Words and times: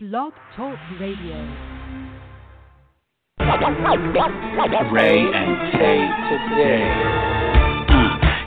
Blog 0.00 0.32
Talk 0.54 0.78
Radio. 1.00 1.34
Rae 4.92 5.26
and 5.34 5.72
Tay 5.72 6.08
today. 6.54 7.27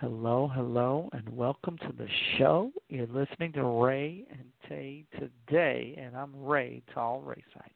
Hello, 0.00 0.50
hello, 0.52 1.08
and 1.12 1.28
welcome 1.36 1.78
to 1.78 1.92
the 1.96 2.08
show. 2.36 2.72
You're 2.88 3.06
listening 3.06 3.52
to 3.52 3.62
Rae 3.62 4.24
and 4.28 4.42
Tay 4.68 5.04
today, 5.20 5.94
and 5.96 6.16
I'm 6.16 6.34
Ray, 6.44 6.82
Tall 6.92 7.22
Rayside. 7.24 7.70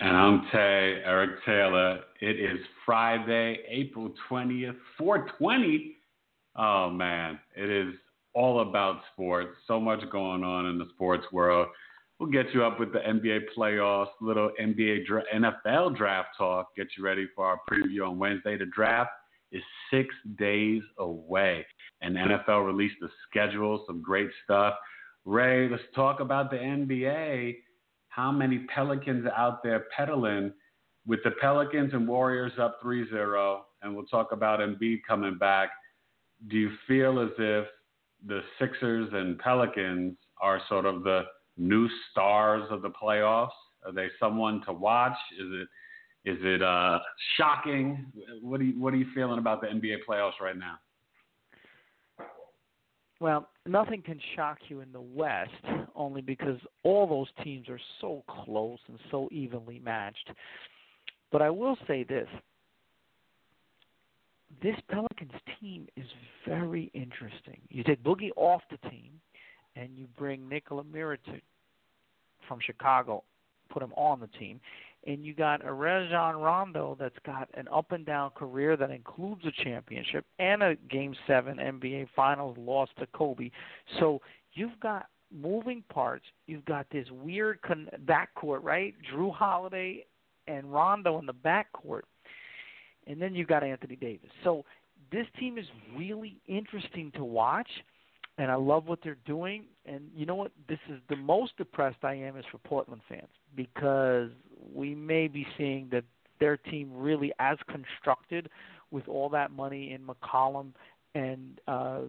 And 0.00 0.16
I'm 0.16 0.48
Tay, 0.50 1.00
Eric 1.04 1.44
Taylor. 1.46 2.00
It 2.20 2.40
is 2.40 2.58
Friday, 2.84 3.58
April 3.68 4.12
20th, 4.28 4.74
420. 4.98 5.94
Oh, 6.56 6.90
man. 6.90 7.38
It 7.54 7.70
is 7.70 7.94
all 8.34 8.68
about 8.68 9.02
sports. 9.12 9.50
So 9.68 9.78
much 9.78 10.00
going 10.10 10.42
on 10.42 10.66
in 10.66 10.76
the 10.76 10.88
sports 10.96 11.24
world. 11.32 11.68
We'll 12.18 12.30
get 12.30 12.46
you 12.52 12.64
up 12.64 12.80
with 12.80 12.92
the 12.92 12.98
NBA 12.98 13.42
playoffs, 13.56 14.08
little 14.20 14.50
NBA, 14.60 15.06
dra- 15.06 15.22
NFL 15.32 15.96
draft 15.96 16.30
talk, 16.36 16.74
get 16.74 16.88
you 16.98 17.04
ready 17.04 17.28
for 17.36 17.46
our 17.46 17.60
preview 17.70 18.08
on 18.08 18.18
Wednesday. 18.18 18.58
The 18.58 18.66
draft 18.66 19.10
is 19.52 19.62
six 19.90 20.14
days 20.38 20.82
away. 20.98 21.64
And 22.00 22.16
NFL 22.16 22.66
released 22.66 22.96
the 23.00 23.08
schedule, 23.28 23.84
some 23.86 24.02
great 24.02 24.28
stuff. 24.44 24.74
Ray, 25.24 25.68
let's 25.68 25.82
talk 25.94 26.20
about 26.20 26.50
the 26.50 26.56
NBA. 26.56 27.56
How 28.08 28.30
many 28.30 28.66
Pelicans 28.74 29.26
out 29.36 29.62
there 29.62 29.86
pedaling 29.96 30.52
with 31.06 31.20
the 31.24 31.32
Pelicans 31.40 31.92
and 31.92 32.06
Warriors 32.06 32.52
up 32.60 32.78
3 32.82 33.08
0? 33.10 33.64
And 33.82 33.94
we'll 33.94 34.06
talk 34.06 34.32
about 34.32 34.60
Embiid 34.60 35.00
coming 35.06 35.38
back. 35.38 35.70
Do 36.48 36.56
you 36.56 36.70
feel 36.86 37.20
as 37.20 37.30
if 37.38 37.66
the 38.26 38.40
Sixers 38.58 39.08
and 39.12 39.38
Pelicans 39.38 40.16
are 40.40 40.60
sort 40.68 40.86
of 40.86 41.02
the 41.02 41.22
new 41.56 41.88
stars 42.10 42.64
of 42.70 42.82
the 42.82 42.90
playoffs? 42.90 43.50
Are 43.84 43.92
they 43.92 44.08
someone 44.18 44.62
to 44.66 44.72
watch? 44.72 45.16
Is 45.38 45.46
it 45.50 45.68
is 46.26 46.38
it 46.42 46.60
uh, 46.60 46.98
shocking? 47.36 48.04
What 48.42 48.60
are 48.60 48.64
you 48.64 48.78
What 48.80 48.92
are 48.92 48.96
you 48.96 49.06
feeling 49.14 49.38
about 49.38 49.60
the 49.60 49.68
NBA 49.68 49.98
playoffs 50.08 50.40
right 50.40 50.56
now? 50.56 50.78
Well, 53.20 53.48
nothing 53.64 54.02
can 54.02 54.20
shock 54.34 54.58
you 54.68 54.80
in 54.80 54.92
the 54.92 55.00
West, 55.00 55.50
only 55.94 56.20
because 56.20 56.58
all 56.82 57.06
those 57.06 57.28
teams 57.42 57.68
are 57.70 57.80
so 58.00 58.22
close 58.28 58.78
and 58.88 58.98
so 59.10 59.28
evenly 59.32 59.78
matched. 59.78 60.30
But 61.32 61.40
I 61.40 61.48
will 61.48 61.78
say 61.86 62.02
this 62.02 62.28
this 64.62 64.76
Pelicans 64.90 65.32
team 65.60 65.86
is 65.96 66.06
very 66.46 66.90
interesting. 66.92 67.60
You 67.68 67.84
take 67.84 68.02
Boogie 68.02 68.30
off 68.36 68.62
the 68.70 68.88
team, 68.90 69.12
and 69.76 69.90
you 69.94 70.08
bring 70.18 70.48
Nikola 70.48 70.82
Mirotic 70.82 71.42
from 72.48 72.58
Chicago, 72.64 73.22
put 73.70 73.82
him 73.82 73.92
on 73.94 74.20
the 74.20 74.28
team, 74.38 74.60
and 75.06 75.24
you 75.24 75.34
got 75.34 75.64
a 75.64 75.72
Rajon 75.72 76.36
Rondo 76.36 76.96
that's 76.98 77.18
got 77.24 77.48
an 77.54 77.68
up 77.72 77.92
and 77.92 78.04
down 78.04 78.30
career 78.30 78.76
that 78.76 78.90
includes 78.90 79.42
a 79.46 79.64
championship 79.64 80.24
and 80.38 80.62
a 80.62 80.74
Game 80.90 81.14
Seven 81.26 81.58
NBA 81.58 82.08
Finals 82.14 82.56
loss 82.58 82.88
to 82.98 83.06
Kobe. 83.14 83.50
So 84.00 84.20
you've 84.54 84.78
got 84.80 85.06
moving 85.32 85.84
parts. 85.88 86.24
You've 86.46 86.64
got 86.64 86.86
this 86.90 87.06
weird 87.10 87.62
con- 87.62 87.88
backcourt, 88.04 88.62
right? 88.62 88.94
Jrue 89.12 89.32
Holiday 89.32 90.04
and 90.48 90.72
Rondo 90.72 91.18
in 91.18 91.26
the 91.26 91.34
backcourt, 91.34 92.02
and 93.06 93.20
then 93.20 93.34
you've 93.34 93.48
got 93.48 93.62
Anthony 93.62 93.96
Davis. 93.96 94.30
So 94.44 94.64
this 95.12 95.26
team 95.38 95.56
is 95.56 95.66
really 95.96 96.40
interesting 96.48 97.12
to 97.12 97.24
watch 97.24 97.68
and 98.38 98.50
I 98.50 98.54
love 98.54 98.86
what 98.86 98.98
they're 99.02 99.16
doing. 99.24 99.64
And 99.86 100.10
you 100.14 100.26
know 100.26 100.34
what? 100.34 100.52
This 100.68 100.78
is 100.90 101.00
the 101.08 101.16
most 101.16 101.56
depressed 101.56 101.98
I 102.02 102.14
am 102.14 102.36
is 102.36 102.44
for 102.50 102.58
Portland 102.58 103.02
fans 103.08 103.28
because 103.54 104.30
we 104.72 104.94
may 104.94 105.28
be 105.28 105.46
seeing 105.56 105.88
that 105.90 106.04
their 106.40 106.56
team 106.56 106.90
really 106.94 107.32
as 107.38 107.58
constructed 107.68 108.48
with 108.90 109.08
all 109.08 109.28
that 109.30 109.50
money 109.50 109.92
in 109.92 110.02
McCollum 110.02 110.72
and 111.14 111.60
uh 111.66 112.00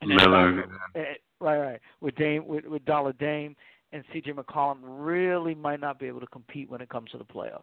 and 0.00 0.10
Miller. 0.10 0.64
uh, 0.96 1.00
right, 1.40 1.58
right, 1.58 1.80
with 2.00 2.14
Dame, 2.16 2.46
with, 2.46 2.64
with 2.66 2.84
Dollar 2.84 3.12
Dame 3.14 3.56
and 3.92 4.04
CJ 4.12 4.34
McCollum, 4.34 4.78
really 4.82 5.54
might 5.54 5.80
not 5.80 5.98
be 5.98 6.06
able 6.06 6.20
to 6.20 6.26
compete 6.26 6.68
when 6.68 6.80
it 6.80 6.88
comes 6.88 7.10
to 7.12 7.18
the 7.18 7.24
playoffs. 7.24 7.62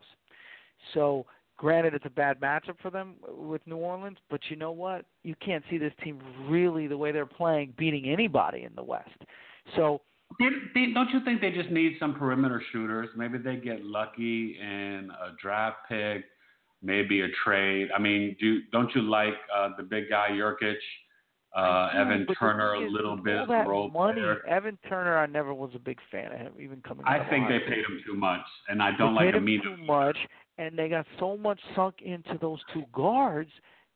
So 0.93 1.25
Granted, 1.61 1.93
it's 1.93 2.07
a 2.07 2.09
bad 2.09 2.39
matchup 2.39 2.79
for 2.81 2.89
them 2.89 3.13
with 3.27 3.61
New 3.67 3.75
Orleans, 3.75 4.17
but 4.31 4.39
you 4.49 4.55
know 4.55 4.71
what? 4.71 5.05
You 5.21 5.35
can't 5.45 5.63
see 5.69 5.77
this 5.77 5.93
team 6.03 6.19
really 6.47 6.87
the 6.87 6.97
way 6.97 7.11
they're 7.11 7.27
playing 7.27 7.75
beating 7.77 8.05
anybody 8.09 8.63
in 8.63 8.73
the 8.75 8.81
West. 8.81 9.11
So, 9.75 10.01
they, 10.39 10.45
they, 10.73 10.93
don't 10.93 11.09
you 11.11 11.23
think 11.23 11.41
they 11.41 11.51
just 11.51 11.69
need 11.69 11.97
some 11.99 12.13
perimeter 12.15 12.61
shooters? 12.71 13.09
Maybe 13.15 13.37
they 13.37 13.57
get 13.57 13.83
lucky 13.83 14.57
in 14.59 15.09
a 15.11 15.35
draft 15.41 15.77
pick, 15.89 16.25
maybe 16.81 17.21
a 17.21 17.27
trade. 17.43 17.89
I 17.95 17.99
mean, 17.99 18.35
do 18.39 18.61
don't 18.71 18.93
you 18.95 19.01
like 19.01 19.33
uh, 19.55 19.69
the 19.77 19.83
big 19.83 20.09
guy 20.09 20.29
Nurkic, 20.31 20.75
uh, 21.55 21.89
Evan 21.93 22.25
Turner 22.39 22.73
a 22.73 22.89
little 22.89 23.17
bit 23.17 23.37
all 23.37 23.47
that 23.47 23.67
role 23.67 23.89
money. 23.89 24.21
player? 24.21 24.45
Evan 24.47 24.77
Turner, 24.87 25.17
I 25.17 25.25
never 25.25 25.53
was 25.53 25.71
a 25.75 25.79
big 25.79 25.97
fan 26.11 26.31
of 26.31 26.39
him, 26.39 26.53
even 26.59 26.81
coming. 26.81 27.05
I 27.05 27.27
think 27.29 27.47
they 27.47 27.59
paid 27.59 27.79
him 27.79 28.01
too 28.05 28.15
much, 28.15 28.41
and 28.69 28.81
I 28.81 28.91
don't 28.97 29.15
like 29.15 29.25
paid 29.25 29.35
him 29.35 29.47
him 29.47 29.49
either. 29.49 29.75
too 29.75 29.83
much, 29.83 30.17
and 30.57 30.77
they 30.77 30.89
got 30.89 31.05
so 31.19 31.37
much 31.37 31.59
sunk 31.75 31.95
into 32.01 32.37
those 32.39 32.59
two 32.73 32.83
guards 32.93 33.51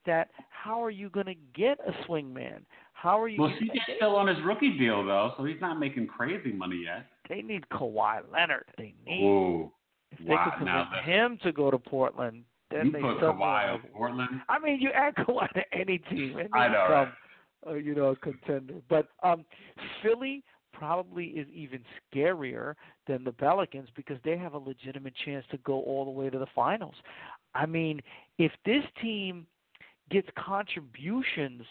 that 0.06 0.30
how 0.50 0.84
are 0.84 0.92
you 0.92 1.10
going 1.10 1.26
to 1.26 1.36
get 1.56 1.80
a 1.88 2.06
swing 2.06 2.34
man? 2.34 2.66
How 3.06 3.22
are 3.22 3.28
you? 3.28 3.40
Well, 3.40 3.52
CJ's 3.52 3.98
still 3.98 4.16
on 4.16 4.26
his 4.28 4.38
rookie 4.44 4.76
deal 4.80 5.06
though, 5.06 5.34
so 5.38 5.46
he's 5.46 5.62
not 5.62 5.80
making 5.80 6.08
crazy 6.08 6.52
money 6.52 6.82
yet. 6.86 7.06
they 7.30 7.44
need 7.44 7.64
Kawhi 7.72 8.22
Leonard. 8.34 8.66
They 8.80 8.96
need. 9.06 9.24
Ooh, 9.24 9.72
If 10.12 10.18
they 10.26 10.34
wow! 10.34 10.52
could 10.58 10.66
Now 10.66 10.86
convince 10.86 11.06
that 11.06 11.12
him 11.14 11.38
to 11.44 11.52
go 11.52 11.70
to 11.70 11.78
Portland, 11.78 12.46
then 12.72 12.88
you 12.88 12.92
they 12.94 13.02
put 13.02 13.20
Kawhi 13.20 13.74
on 13.76 13.82
Portland, 13.94 14.42
I 14.50 14.58
mean, 14.58 14.82
you 14.82 14.90
add 14.90 15.14
Kawhi 15.20 15.48
to 15.54 15.62
any 15.72 16.00
team, 16.00 16.38
and 16.40 16.50
I 16.52 16.68
they 16.68 16.74
know, 16.74 16.88
become, 16.88 17.14
uh, 17.68 17.74
you 17.76 17.94
know, 17.94 18.06
a 18.08 18.16
contender. 18.16 18.82
But 18.90 19.10
um, 19.22 19.46
Philly 20.02 20.44
probably 20.74 21.26
is 21.28 21.48
even 21.54 21.82
scarier 22.12 22.74
than 23.08 23.24
the 23.24 23.32
Pelicans 23.32 23.90
because 23.96 24.18
they 24.26 24.36
have 24.36 24.56
a 24.56 24.58
legitimate 24.58 25.14
chance 25.24 25.46
to 25.52 25.58
go 25.60 25.82
all 25.84 26.06
the 26.06 26.12
way 26.12 26.32
to 26.32 26.40
the 26.40 26.48
finals. 26.56 26.96
I 27.54 27.68
mean, 27.68 28.02
if 28.40 28.52
this 28.66 28.84
team 29.00 29.46
gets 30.12 30.28
contributions 30.38 31.64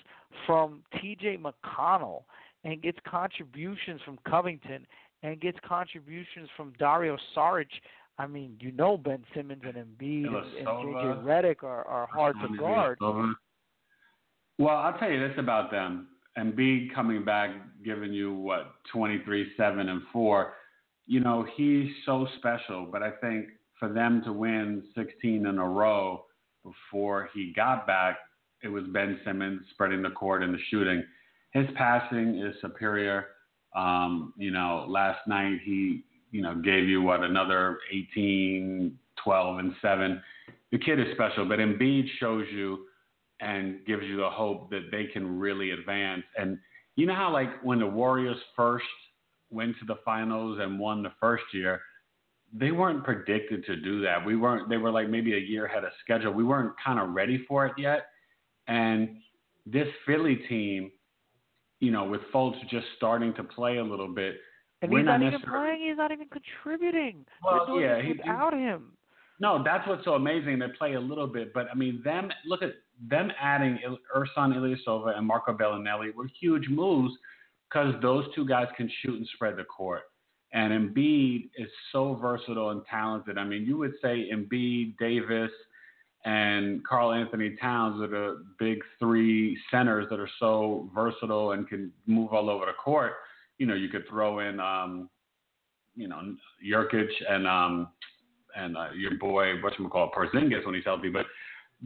from 0.47 0.83
T.J. 1.01 1.39
McConnell 1.39 2.23
and 2.65 2.81
gets 2.83 2.99
contributions 3.07 4.01
from 4.05 4.19
Covington 4.29 4.87
and 5.23 5.41
gets 5.41 5.59
contributions 5.67 6.49
from 6.57 6.73
Dario 6.79 7.17
Saric. 7.37 7.67
I 8.19 8.27
mean, 8.27 8.57
you 8.61 8.73
know 8.73 8.97
Ben 8.97 9.25
Simmons 9.35 9.63
and 9.65 9.75
Embiid 9.75 10.27
and, 10.27 10.37
and 10.59 10.67
JJ 10.67 11.25
Redick 11.25 11.63
are, 11.63 11.85
are 11.87 12.07
hard 12.07 12.37
to 12.41 12.57
guard. 12.57 12.99
Well, 14.59 14.77
I'll 14.77 14.97
tell 14.99 15.11
you 15.11 15.27
this 15.27 15.37
about 15.39 15.71
them. 15.71 16.09
Embiid 16.39 16.95
coming 16.95 17.25
back, 17.25 17.51
giving 17.85 18.13
you 18.13 18.33
what 18.35 18.75
23, 18.93 19.53
seven, 19.57 19.89
and 19.89 20.03
four. 20.13 20.55
You 21.07 21.21
know 21.21 21.47
he's 21.57 21.89
so 22.07 22.27
special, 22.39 22.87
but 22.91 23.03
I 23.03 23.11
think 23.21 23.49
for 23.79 23.93
them 23.93 24.23
to 24.25 24.33
win 24.33 24.83
16 24.95 25.47
in 25.47 25.59
a 25.59 25.69
row 25.69 26.25
before 26.63 27.29
he 27.35 27.53
got 27.55 27.87
back, 27.87 28.19
it 28.65 28.69
was 28.69 28.85
Ben 28.93 29.21
Simmons 29.25 29.61
spreading 29.71 30.03
the 30.03 30.11
court 30.11 30.43
and 30.43 30.55
the 30.55 30.59
shooting. 30.71 31.05
His 31.53 31.67
passing 31.77 32.39
is 32.39 32.55
superior. 32.61 33.27
Um, 33.77 34.33
you 34.37 34.51
know, 34.51 34.87
last 34.89 35.21
night 35.29 35.59
he, 35.65 36.05
you 36.31 36.43
know, 36.43 36.55
gave 36.55 36.89
you 36.89 37.03
what 37.03 37.23
another 37.23 37.79
18, 37.93 38.99
12, 39.23 39.59
and 39.59 39.73
seven. 39.83 40.23
The 40.73 40.79
kid 40.79 40.99
is 40.99 41.07
special, 41.15 41.47
but 41.47 41.59
Embiid 41.59 42.07
shows 42.19 42.47
you 42.53 42.87
and 43.41 43.85
gives 43.87 44.03
you 44.05 44.17
the 44.17 44.31
hope 44.31 44.71
that 44.71 44.91
they 44.91 45.07
can 45.13 45.39
really 45.39 45.71
advance. 45.71 46.23
And 46.39 46.59
you 46.97 47.07
know 47.07 47.15
how 47.15 47.33
like 47.33 47.63
when 47.63 47.79
the 47.81 47.87
Warriors 47.87 48.39
first 48.57 48.85
went 49.51 49.77
to 49.79 49.85
the 49.85 49.97
finals 50.05 50.59
and 50.61 50.79
won 50.79 51.03
the 51.03 51.13
first 51.21 51.45
year, 51.53 51.81
they 52.53 52.71
weren't 52.71 53.05
predicted 53.05 53.65
to 53.67 53.77
do 53.77 54.01
that. 54.03 54.25
We 54.25 54.37
weren't 54.37 54.69
they 54.69 54.77
were 54.77 54.91
like 54.91 55.11
maybe 55.11 55.35
a 55.35 55.41
year 55.41 55.67
ahead 55.67 55.85
of 55.85 55.91
schedule. 56.03 56.33
We 56.33 56.45
weren't 56.45 56.73
kind 56.85 56.99
of 56.99 57.11
ready 57.11 57.45
for 57.49 57.67
it 57.67 57.73
yet. 57.77 58.07
And 58.67 59.17
this 59.67 59.89
Philly 60.07 60.37
team, 60.49 60.91
you 61.81 61.91
know, 61.91 62.05
with 62.05 62.21
Fultz 62.33 62.57
just 62.71 62.87
starting 62.97 63.35
to 63.35 63.45
play 63.45 63.79
a 63.79 63.85
little 63.85 64.09
bit, 64.09 64.37
And 64.83 64.93
he's 64.93 65.05
not, 65.05 65.23
even 65.23 65.41
playing. 65.41 65.87
He's 65.87 65.97
not 65.97 66.13
even 66.13 66.29
contributing. 66.29 67.25
Well, 67.45 67.81
yeah, 67.81 68.01
he- 68.01 68.13
without 68.13 68.53
him. 68.53 68.93
No, 69.41 69.63
that's 69.65 69.87
what's 69.89 70.05
so 70.05 70.15
amazing. 70.15 70.61
They 70.61 70.69
play 70.79 70.95
a 70.95 71.01
little 71.01 71.27
bit, 71.27 71.53
but 71.53 71.67
I 71.71 71.75
mean, 71.75 72.01
them 72.05 72.31
look 72.47 72.63
at 72.63 72.75
them 73.11 73.33
adding 73.41 73.79
Ersan 74.15 74.55
Ilyasova 74.55 75.19
and 75.19 75.27
Marco 75.27 75.53
Belinelli 75.53 76.15
were 76.15 76.29
huge 76.41 76.69
moves 76.69 77.13
because 77.69 77.95
those 78.01 78.25
two 78.35 78.47
guys 78.47 78.69
can 78.77 78.89
shoot 79.03 79.17
and 79.17 79.29
spread 79.35 79.57
the 79.57 79.65
court. 79.65 80.03
And 80.53 80.73
Embiid 80.73 81.51
is 81.57 81.69
so 81.91 82.15
versatile 82.15 82.71
and 82.71 82.83
talented. 82.89 83.37
I 83.37 83.45
mean, 83.45 83.65
you 83.65 83.77
would 83.77 83.95
say 84.01 84.31
Embiid, 84.33 84.97
Davis, 84.99 85.51
and 86.25 86.85
Karl-Anthony 86.87 87.57
Towns 87.61 88.01
are 88.03 88.09
the 88.09 88.45
big 88.59 88.79
three 88.99 89.59
centers 89.71 90.07
that 90.11 90.19
are 90.19 90.31
so 90.39 90.89
versatile 90.95 91.53
and 91.53 91.69
can 91.69 91.93
move 92.07 92.33
all 92.33 92.49
over 92.49 92.65
the 92.67 92.73
court. 92.73 93.13
You 93.59 93.67
know, 93.67 93.75
you 93.75 93.89
could 93.89 94.09
throw 94.09 94.39
in, 94.41 94.59
um, 94.59 95.11
you 95.95 96.09
know, 96.09 96.21
Nurkic 96.67 97.09
and 97.29 97.47
um, 97.47 97.89
and 98.57 98.77
uh, 98.77 98.89
your 98.97 99.17
boy, 99.19 99.61
what 99.63 99.79
you 99.79 99.89
call 99.89 100.11
Porzingis 100.13 100.65
when 100.65 100.75
he's 100.75 100.85
healthy. 100.85 101.11
But 101.11 101.27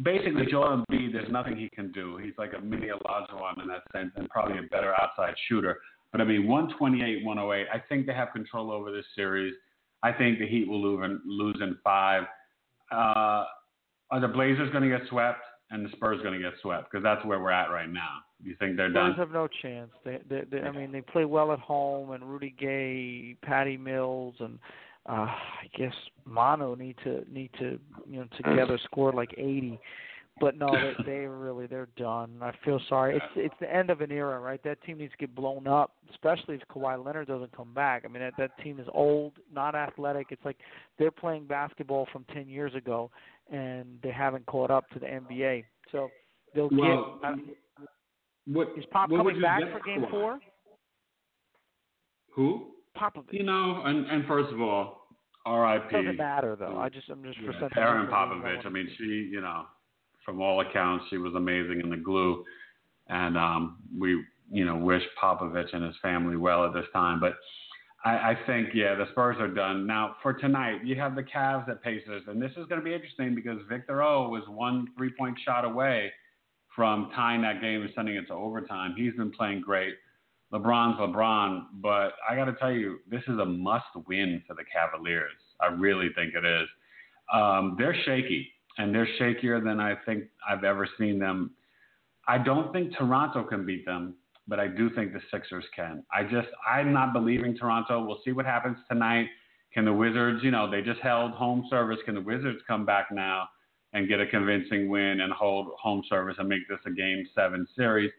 basically, 0.02 0.46
Joel 0.50 0.84
Embiid, 0.90 1.12
there's 1.12 1.30
nothing 1.32 1.56
he 1.56 1.68
can 1.70 1.90
do. 1.92 2.18
He's 2.18 2.34
like 2.38 2.52
a 2.56 2.60
mini 2.60 2.88
Olajuwon 2.88 3.62
in 3.62 3.68
that 3.68 3.82
sense, 3.92 4.12
and 4.16 4.28
probably 4.28 4.58
a 4.58 4.62
better 4.62 4.94
outside 5.00 5.34
shooter. 5.48 5.78
But 6.12 6.20
I 6.20 6.24
mean, 6.24 6.46
128, 6.46 7.24
108. 7.24 7.66
I 7.72 7.82
think 7.88 8.06
they 8.06 8.14
have 8.14 8.32
control 8.32 8.70
over 8.70 8.92
this 8.92 9.04
series. 9.16 9.54
I 10.02 10.12
think 10.12 10.38
the 10.38 10.46
Heat 10.46 10.68
will 10.68 10.80
lose 10.80 11.04
in, 11.04 11.20
lose 11.26 11.58
in 11.60 11.76
five. 11.82 12.22
Uh, 12.92 13.44
are 14.10 14.20
the 14.20 14.28
Blazers 14.28 14.70
going 14.70 14.88
to 14.88 14.96
get 14.96 15.06
swept 15.08 15.40
and 15.70 15.84
the 15.84 15.90
Spurs 15.92 16.20
going 16.22 16.34
to 16.34 16.40
get 16.40 16.58
swept? 16.62 16.90
Because 16.90 17.02
that's 17.02 17.24
where 17.24 17.40
we're 17.40 17.50
at 17.50 17.70
right 17.70 17.90
now. 17.90 18.18
You 18.42 18.54
think 18.58 18.76
they're 18.76 18.90
Spurs 18.90 18.94
done? 18.94 19.14
have 19.14 19.32
no 19.32 19.48
chance. 19.62 19.90
They, 20.04 20.18
they, 20.28 20.42
they, 20.50 20.60
I 20.60 20.70
mean, 20.70 20.92
they 20.92 21.00
play 21.00 21.24
well 21.24 21.52
at 21.52 21.58
home, 21.58 22.12
and 22.12 22.24
Rudy 22.24 22.54
Gay, 22.58 23.36
Patty 23.42 23.76
Mills, 23.76 24.36
and 24.38 24.58
uh, 25.08 25.26
I 25.26 25.68
guess 25.76 25.94
Manu 26.24 26.76
need 26.76 26.96
to 27.04 27.24
need 27.30 27.50
to 27.58 27.78
you 28.08 28.20
know 28.20 28.26
together 28.36 28.78
score 28.84 29.12
like 29.12 29.34
80. 29.36 29.78
But 30.40 30.56
no, 30.56 30.68
they, 30.70 30.94
they 31.06 31.18
really 31.26 31.66
they're 31.66 31.88
done. 31.96 32.38
I 32.40 32.52
feel 32.64 32.80
sorry. 32.88 33.16
It's 33.16 33.24
it's 33.36 33.54
the 33.60 33.72
end 33.72 33.90
of 33.90 34.00
an 34.00 34.10
era, 34.10 34.38
right? 34.40 34.62
That 34.64 34.82
team 34.82 34.98
needs 34.98 35.12
to 35.12 35.18
get 35.18 35.34
blown 35.34 35.66
up, 35.66 35.92
especially 36.10 36.56
if 36.56 36.62
Kawhi 36.68 37.04
Leonard 37.04 37.28
doesn't 37.28 37.56
come 37.56 37.72
back. 37.74 38.04
I 38.04 38.08
mean, 38.08 38.22
that 38.22 38.34
that 38.38 38.50
team 38.62 38.78
is 38.80 38.86
old, 38.92 39.32
not 39.52 39.74
athletic. 39.74 40.28
It's 40.30 40.44
like 40.44 40.56
they're 40.98 41.10
playing 41.10 41.46
basketball 41.46 42.06
from 42.12 42.24
10 42.32 42.48
years 42.48 42.74
ago, 42.74 43.10
and 43.50 43.98
they 44.02 44.10
haven't 44.10 44.46
caught 44.46 44.70
up 44.70 44.88
to 44.90 44.98
the 44.98 45.06
NBA. 45.06 45.64
So 45.92 46.08
they'll 46.54 46.70
well, 46.70 47.18
get. 47.22 47.30
Uh, 47.30 47.36
what, 48.46 48.68
is 48.78 48.84
Pop 48.90 49.10
what 49.10 49.18
coming 49.18 49.40
back 49.40 49.62
for 49.72 49.80
Game 49.84 50.02
Kawhi? 50.02 50.10
Four? 50.10 50.40
Who? 52.34 52.68
Popovich. 52.96 53.32
You 53.32 53.44
know, 53.44 53.82
and, 53.84 54.06
and 54.06 54.26
first 54.26 54.52
of 54.52 54.60
all, 54.60 55.06
R.I.P. 55.44 55.96
Doesn't 55.96 56.16
matter 56.16 56.56
though. 56.56 56.76
I 56.78 56.88
just 56.88 57.08
I'm 57.08 57.22
just 57.22 57.38
for 57.38 57.52
Yeah, 57.52 57.60
sentimental 57.60 57.82
Erin 57.82 58.06
Popovich. 58.06 58.66
I 58.66 58.68
mean, 58.68 58.88
she, 58.98 59.28
you 59.32 59.40
know, 59.40 59.64
from 60.28 60.42
all 60.42 60.60
accounts, 60.60 61.06
she 61.08 61.16
was 61.16 61.34
amazing 61.34 61.80
in 61.82 61.88
the 61.88 61.96
glue, 61.96 62.44
and 63.08 63.38
um, 63.38 63.78
we, 63.98 64.22
you 64.52 64.66
know, 64.66 64.76
wish 64.76 65.02
Popovich 65.18 65.72
and 65.72 65.82
his 65.82 65.94
family 66.02 66.36
well 66.36 66.66
at 66.66 66.74
this 66.74 66.84
time. 66.92 67.18
But 67.18 67.32
I, 68.04 68.10
I 68.10 68.38
think, 68.46 68.68
yeah, 68.74 68.94
the 68.94 69.06
Spurs 69.12 69.38
are 69.40 69.48
done 69.48 69.86
now. 69.86 70.16
For 70.22 70.34
tonight, 70.34 70.84
you 70.84 70.96
have 70.96 71.16
the 71.16 71.22
Cavs 71.22 71.66
at 71.70 71.82
Pacers, 71.82 72.24
and 72.26 72.42
this 72.42 72.50
is 72.58 72.66
going 72.66 72.78
to 72.78 72.84
be 72.84 72.92
interesting 72.92 73.34
because 73.34 73.58
Victor 73.70 74.02
O 74.02 74.28
was 74.28 74.42
one 74.48 74.88
three-point 74.98 75.38
shot 75.46 75.64
away 75.64 76.12
from 76.76 77.10
tying 77.16 77.40
that 77.40 77.62
game 77.62 77.80
and 77.80 77.90
sending 77.96 78.16
it 78.16 78.26
to 78.26 78.34
overtime. 78.34 78.94
He's 78.98 79.14
been 79.14 79.32
playing 79.32 79.62
great. 79.62 79.94
LeBron's 80.52 80.98
LeBron, 81.00 81.62
but 81.80 82.12
I 82.28 82.36
got 82.36 82.44
to 82.44 82.52
tell 82.52 82.70
you, 82.70 82.98
this 83.10 83.22
is 83.28 83.38
a 83.38 83.46
must-win 83.46 84.42
for 84.46 84.52
the 84.52 84.64
Cavaliers. 84.70 85.32
I 85.58 85.68
really 85.68 86.10
think 86.14 86.34
it 86.34 86.44
is. 86.44 86.68
Um, 87.32 87.76
they're 87.78 87.96
shaky, 88.04 88.50
and 88.78 88.94
they're 88.94 89.08
shakier 89.20 89.62
than 89.62 89.80
I 89.80 89.94
think 90.06 90.24
I've 90.48 90.64
ever 90.64 90.88
seen 90.98 91.18
them. 91.18 91.50
I 92.26 92.38
don't 92.38 92.72
think 92.72 92.96
Toronto 92.96 93.42
can 93.42 93.66
beat 93.66 93.84
them, 93.84 94.14
but 94.46 94.60
I 94.60 94.68
do 94.68 94.88
think 94.90 95.12
the 95.12 95.20
Sixers 95.30 95.64
can. 95.74 96.04
I 96.12 96.22
just, 96.22 96.48
I'm 96.68 96.92
not 96.92 97.12
believing 97.12 97.56
Toronto. 97.56 98.04
We'll 98.04 98.20
see 98.24 98.32
what 98.32 98.46
happens 98.46 98.78
tonight. 98.90 99.26
Can 99.74 99.84
the 99.84 99.92
Wizards, 99.92 100.42
you 100.42 100.50
know, 100.50 100.70
they 100.70 100.80
just 100.80 101.00
held 101.00 101.32
home 101.32 101.66
service. 101.68 101.98
Can 102.04 102.14
the 102.14 102.20
Wizards 102.20 102.60
come 102.66 102.86
back 102.86 103.08
now 103.12 103.48
and 103.92 104.08
get 104.08 104.20
a 104.20 104.26
convincing 104.26 104.88
win 104.88 105.20
and 105.20 105.32
hold 105.32 105.68
home 105.80 106.02
service 106.08 106.36
and 106.38 106.48
make 106.48 106.66
this 106.68 106.78
a 106.86 106.90
game 106.90 107.26
seven 107.34 107.66
series? 107.76 108.10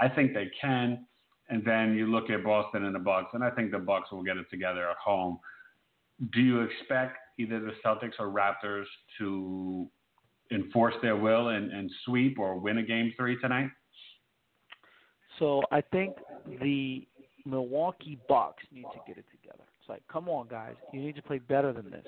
I 0.00 0.08
think 0.08 0.32
they 0.32 0.50
can. 0.60 1.06
And 1.48 1.62
then 1.64 1.94
you 1.94 2.06
look 2.06 2.30
at 2.30 2.42
Boston 2.42 2.84
and 2.84 2.94
the 2.94 2.98
Bucks, 3.00 3.30
and 3.34 3.44
I 3.44 3.50
think 3.50 3.70
the 3.70 3.78
Bucks 3.78 4.10
will 4.10 4.22
get 4.22 4.36
it 4.36 4.46
together 4.50 4.88
at 4.88 4.96
home. 4.96 5.38
Do 6.32 6.40
you 6.40 6.62
expect 6.62 7.18
either 7.38 7.60
the 7.60 7.72
Celtics 7.84 8.14
or 8.18 8.28
Raptors 8.28 8.84
to 9.18 9.90
enforce 10.54 10.94
their 11.02 11.16
will 11.16 11.48
and, 11.48 11.70
and 11.72 11.90
sweep 12.04 12.38
or 12.38 12.56
win 12.58 12.78
a 12.78 12.82
game 12.82 13.12
three 13.16 13.38
tonight? 13.40 13.68
So 15.38 15.62
I 15.72 15.80
think 15.80 16.16
the 16.62 17.06
Milwaukee 17.44 18.18
Bucks 18.28 18.62
need 18.72 18.84
to 18.92 19.00
get 19.06 19.18
it 19.18 19.24
together. 19.30 19.64
It's 19.80 19.88
like, 19.88 20.02
come 20.10 20.28
on, 20.28 20.48
guys, 20.48 20.74
you 20.92 21.00
need 21.00 21.16
to 21.16 21.22
play 21.22 21.38
better 21.38 21.72
than 21.72 21.90
this. 21.90 22.06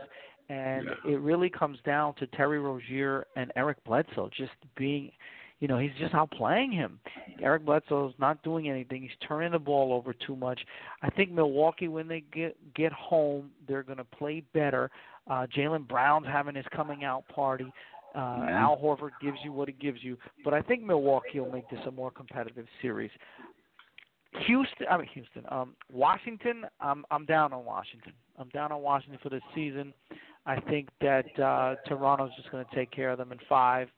And 0.48 0.86
Yeah. 1.04 1.12
it 1.12 1.20
really 1.20 1.50
comes 1.50 1.78
down 1.82 2.14
to 2.14 2.26
Terry 2.28 2.60
Rozier 2.60 3.26
and 3.36 3.52
Eric 3.56 3.82
Bledsoe 3.84 4.30
just 4.32 4.52
being, 4.76 5.10
you 5.58 5.66
know, 5.68 5.76
he's 5.76 5.92
just 5.98 6.14
outplaying 6.14 6.72
him. 6.72 7.00
Eric 7.42 7.64
Bledsoe's 7.64 8.14
not 8.18 8.42
doing 8.44 8.68
anything. 8.68 9.02
He's 9.02 9.16
turning 9.26 9.50
the 9.52 9.58
ball 9.58 9.92
over 9.92 10.12
too 10.12 10.36
much. 10.36 10.64
I 11.02 11.10
think 11.10 11.32
Milwaukee, 11.32 11.88
when 11.88 12.06
they 12.06 12.20
get 12.32 12.56
get 12.74 12.92
home, 12.92 13.50
they're 13.66 13.82
going 13.82 13.98
to 13.98 14.04
play 14.04 14.40
better. 14.54 14.90
Uh, 15.28 15.46
Jaylen 15.48 15.86
Brown's 15.88 16.26
having 16.28 16.54
his 16.54 16.66
coming 16.72 17.02
out 17.04 17.26
party. 17.28 17.70
Uh. 18.16 18.46
Al 18.48 18.78
Horford 18.78 19.10
gives 19.20 19.38
you 19.44 19.52
what 19.52 19.68
he 19.68 19.74
gives 19.74 20.02
you, 20.02 20.16
but 20.42 20.54
I 20.54 20.62
think 20.62 20.82
Milwaukee 20.82 21.38
will 21.38 21.52
make 21.52 21.68
this 21.68 21.80
a 21.86 21.90
more 21.90 22.10
competitive 22.10 22.66
series. 22.80 23.10
Houston, 24.46 24.86
I 24.90 24.96
mean 24.96 25.08
Houston, 25.14 25.44
um, 25.50 25.74
Washington. 25.92 26.64
I'm 26.80 27.04
I'm 27.10 27.26
down 27.26 27.52
on 27.52 27.64
Washington. 27.64 28.12
I'm 28.38 28.48
down 28.50 28.72
on 28.72 28.82
Washington 28.82 29.18
for 29.22 29.28
this 29.28 29.42
season. 29.54 29.92
I 30.46 30.60
think 30.60 30.88
that 31.00 31.26
uh, 31.38 31.74
Toronto's 31.88 32.30
just 32.36 32.50
going 32.50 32.64
to 32.64 32.74
take 32.74 32.90
care 32.90 33.10
of 33.10 33.18
them 33.18 33.32
in 33.32 33.38
five, 33.48 33.88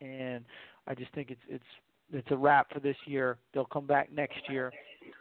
and 0.00 0.44
I 0.86 0.94
just 0.94 1.12
think 1.14 1.30
it's 1.30 1.40
it's 1.48 1.64
it's 2.12 2.28
a 2.30 2.36
wrap 2.36 2.72
for 2.72 2.80
this 2.80 2.96
year. 3.06 3.38
They'll 3.52 3.64
come 3.64 3.86
back 3.86 4.12
next 4.12 4.38
year. 4.48 4.72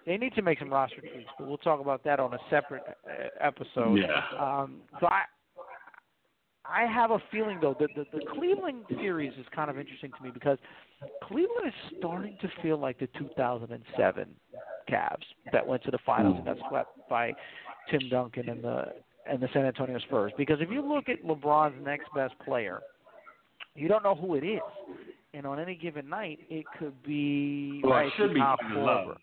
They 0.06 0.18
need 0.18 0.34
to 0.36 0.42
make 0.42 0.60
some 0.60 0.72
roster 0.72 1.02
tweaks, 1.02 1.30
but 1.38 1.48
we'll 1.48 1.58
talk 1.58 1.82
about 1.82 2.04
that 2.04 2.20
on 2.20 2.34
a 2.34 2.40
separate 2.50 2.84
uh, 2.88 3.46
episode. 3.46 3.98
Yeah. 3.98 4.22
Um, 4.40 4.78
so 5.00 5.08
I 5.08 5.24
I 6.71 6.86
have 6.86 7.12
a 7.12 7.19
feeling 7.31 7.60
though 7.62 7.75
that 7.80 7.89
the, 7.95 8.06
the 8.13 8.24
Cleveland 8.33 8.83
series 9.01 9.33
is 9.39 9.45
kind 9.54 9.69
of 9.69 9.77
interesting 9.77 10.12
to 10.18 10.24
me 10.24 10.31
because 10.31 10.57
Cleveland 11.24 11.68
is 11.68 11.98
starting 11.98 12.38
to 12.42 12.49
feel 12.61 12.78
like 12.78 12.99
the 12.99 13.07
2007 13.18 14.28
Cavs 14.90 15.16
that 15.52 15.66
went 15.66 15.83
to 15.83 15.92
the 15.92 15.99
finals 16.06 16.35
and 16.38 16.45
got 16.45 16.57
hmm. 16.57 16.69
swept 16.69 17.09
by 17.09 17.33
Tim 17.90 18.09
Duncan 18.09 18.49
and 18.49 18.64
the 18.64 18.85
and 19.30 19.42
the 19.42 19.47
San 19.54 19.66
Antonio 19.66 19.99
Spurs. 19.99 20.31
Because 20.38 20.57
if 20.59 20.69
you 20.71 20.81
look 20.81 21.07
at 21.09 21.23
LeBron's 21.23 21.76
next 21.85 22.07
best 22.16 22.33
player, 22.45 22.80
you 23.76 23.88
don't 23.88 24.04
know 24.04 24.16
who 24.16 24.35
it 24.35 24.44
is, 24.44 24.61
and 25.33 25.45
on 25.45 25.59
any 25.59 25.76
given 25.76 26.09
night 26.09 26.40
it 26.49 26.66
could 26.78 27.02
be 27.04 27.81
Well, 27.83 27.99
it 27.99 28.14
should 28.18 28.33
be 28.33 28.40
Kevin 28.40 28.83
Love. 28.83 29.18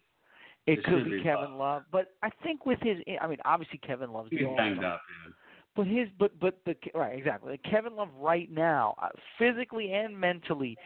It, 0.66 0.78
It 0.78 0.84
could 0.84 1.04
be 1.04 1.18
be 1.18 1.22
Kevin 1.22 1.52
Love. 1.52 1.58
Love, 1.58 1.82
but 1.92 2.12
I 2.22 2.30
think 2.42 2.66
with 2.66 2.78
his, 2.82 2.98
I 3.20 3.26
mean, 3.26 3.38
obviously 3.44 3.78
Kevin 3.78 4.12
Love's 4.12 4.30
He's 4.30 4.40
banged 4.56 4.84
up, 4.84 5.00
man. 5.24 5.34
But 5.76 5.87
his, 5.87 6.09
but 6.18 6.38
but 6.40 6.59
the 6.64 6.75
right, 6.95 7.18
exactly. 7.18 7.61
Kevin 7.71 7.95
Love 7.97 8.09
right 8.18 8.50
now, 8.50 8.95
uh, 9.00 9.09
physically 9.38 9.92
and 9.92 10.18
mentally, 10.18 10.76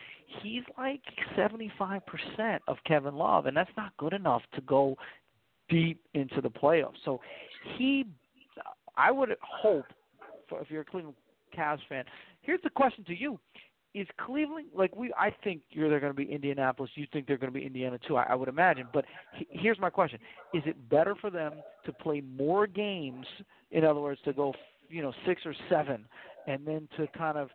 he's 0.43 0.65
like 0.77 1.01
seventy 1.37 1.71
five 1.79 2.03
percent 2.07 2.61
of 2.67 2.77
Kevin 2.85 3.15
Love, 3.15 3.47
and 3.47 3.57
that's 3.57 3.71
not 3.77 3.97
good 3.99 4.13
enough 4.13 4.43
to 4.55 4.61
go 4.63 4.97
deep 5.69 6.01
into 6.15 6.41
the 6.41 6.51
playoffs. 6.51 6.97
So 7.05 7.21
he, 7.79 8.05
I 8.97 9.13
would 9.13 9.37
hope, 9.41 9.87
for, 10.49 10.61
if 10.61 10.71
you're 10.71 10.83
a 10.83 10.85
Cleveland 10.85 11.15
Cavs 11.57 11.79
fan, 11.89 12.05
here's 12.43 12.63
the 12.63 12.71
question 12.71 13.05
to 13.05 13.17
you: 13.17 13.39
Is 13.95 14.09
Cleveland 14.27 14.67
like 14.75 14.97
we? 14.97 15.13
I 15.17 15.33
think 15.45 15.63
you're 15.71 15.89
they're 15.89 16.01
going 16.01 16.13
to 16.13 16.17
be 16.17 16.33
Indianapolis. 16.33 16.91
You 16.97 17.07
think 17.13 17.29
they're 17.29 17.39
going 17.39 17.53
to 17.53 17.59
be 17.59 17.65
Indiana 17.65 17.97
too? 18.09 18.17
I, 18.17 18.25
I 18.31 18.35
would 18.35 18.49
imagine. 18.49 18.89
But 18.93 19.05
he, 19.37 19.47
here's 19.51 19.79
my 19.79 19.91
question: 19.91 20.19
Is 20.53 20.65
it 20.67 20.89
better 20.89 21.15
for 21.15 21.31
them 21.31 21.53
to 21.87 21.93
play 21.93 22.23
more 22.37 22.67
games? 22.67 23.27
In 23.71 23.85
other 23.85 24.01
words, 24.01 24.21
to 24.25 24.33
go 24.33 24.53
you 24.91 25.03
know 25.03 25.13
six 25.27 25.43
or 25.47 25.55
seven, 25.69 26.05
and 26.47 26.67
then 26.67 26.89
to 26.97 27.07
kind 27.17 27.39
of 27.39 27.51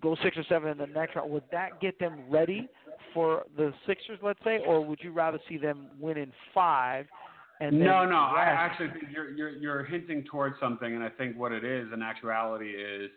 go 0.00 0.16
six 0.22 0.36
or 0.36 0.44
seven 0.48 0.70
in 0.70 0.78
the 0.78 0.86
next 0.86 1.16
round. 1.16 1.30
Would 1.30 1.44
that 1.52 1.80
get 1.80 1.98
them 1.98 2.20
ready 2.30 2.68
for 3.14 3.44
the 3.56 3.72
Sixers, 3.86 4.18
let's 4.22 4.38
say, 4.44 4.58
or 4.66 4.84
would 4.84 4.98
you 5.02 5.12
rather 5.12 5.38
see 5.48 5.56
them 5.56 5.88
win 5.98 6.16
in 6.16 6.32
five? 6.54 7.06
And 7.60 7.78
No, 7.78 8.04
no. 8.04 8.16
I 8.16 8.44
actually 8.44 8.88
think 8.88 9.04
you're, 9.12 9.30
you're 9.30 9.50
you're 9.50 9.84
hinting 9.84 10.24
towards 10.24 10.56
something, 10.60 10.94
and 10.94 11.04
I 11.04 11.10
think 11.10 11.36
what 11.38 11.52
it 11.52 11.64
is 11.64 11.88
in 11.92 12.02
actuality 12.02 12.70
is 12.70 13.10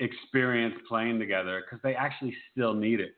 experience 0.00 0.74
playing 0.88 1.18
together 1.18 1.62
because 1.64 1.80
they 1.82 1.94
actually 1.94 2.34
still 2.50 2.74
need 2.74 3.00
it. 3.00 3.12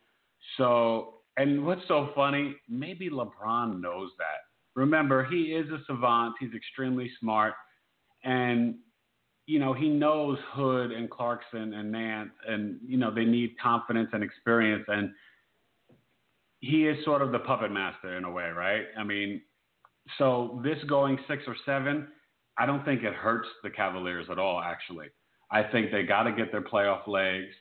So, 0.59 1.15
and 1.39 1.65
what's 1.65 1.81
so 1.89 2.11
funny? 2.15 2.57
Maybe 2.69 3.09
LeBron 3.09 3.81
knows 3.81 4.11
that. 4.19 4.45
Remember, 4.75 5.25
he 5.25 5.55
is 5.55 5.71
a 5.71 5.79
savant. 5.87 6.35
He's 6.39 6.53
extremely 6.55 7.11
smart, 7.21 7.55
and 8.25 8.75
you 9.47 9.61
know, 9.61 9.73
he 9.73 9.89
knows 9.89 10.39
Hood 10.53 10.91
and 10.91 11.09
Clarkson 11.09 11.73
and 11.75 11.91
Nance, 11.93 12.31
and 12.49 12.79
you 12.85 12.97
know 12.97 13.15
they 13.15 13.25
need 13.25 13.55
confidence 13.63 14.11
and 14.13 14.23
experience, 14.23 14.85
and 14.89 15.11
he 16.61 16.87
is 16.87 17.03
sort 17.05 17.23
of 17.23 17.33
the 17.33 17.39
puppet 17.39 17.71
master 17.71 18.17
in 18.17 18.25
a 18.25 18.31
way, 18.31 18.49
right? 18.51 18.87
I 18.99 19.05
mean, 19.05 19.41
so 20.19 20.61
this 20.65 20.79
going 20.89 21.19
six 21.29 21.45
or 21.47 21.55
seven, 21.65 22.09
I 22.59 22.67
don't 22.67 22.85
think 22.85 23.05
it 23.05 23.15
hurts 23.15 23.49
the 23.63 23.71
Cavaliers 23.71 24.27
at 24.31 24.39
all. 24.39 24.61
Actually, 24.61 25.09
I 25.51 25.63
think 25.63 25.93
they 25.93 26.03
got 26.03 26.25
to 26.25 26.33
get 26.33 26.51
their 26.51 26.63
playoff 26.63 27.07
legs. 27.07 27.55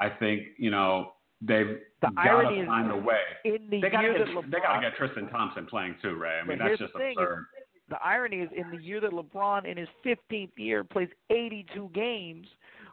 I 0.00 0.10
think 0.10 0.42
you 0.56 0.70
know 0.70 1.14
they've 1.40 1.78
The 2.00 2.10
got 2.14 2.42
to 2.42 2.66
find 2.66 2.90
a 2.92 2.96
way. 2.96 3.22
the 3.44 3.80
They 3.80 3.90
got 3.90 4.02
to 4.02 4.12
get 4.12 4.28
LeBron, 4.28 4.50
they 4.52 4.60
got 4.60 4.80
to 4.80 4.88
get 4.88 4.96
Tristan 4.96 5.28
Thompson 5.30 5.66
playing 5.66 5.96
too, 6.00 6.14
Ray. 6.14 6.38
I 6.42 6.46
mean, 6.46 6.58
that's 6.58 6.78
just 6.78 6.92
absurd. 6.94 7.46
The 7.88 7.96
irony 8.02 8.36
is 8.38 8.48
in 8.56 8.70
the 8.70 8.82
year 8.82 9.00
that 9.00 9.10
LeBron 9.12 9.66
in 9.66 9.76
his 9.76 9.88
15th 10.04 10.50
year 10.56 10.84
plays 10.84 11.08
82 11.30 11.90
games, 11.94 12.46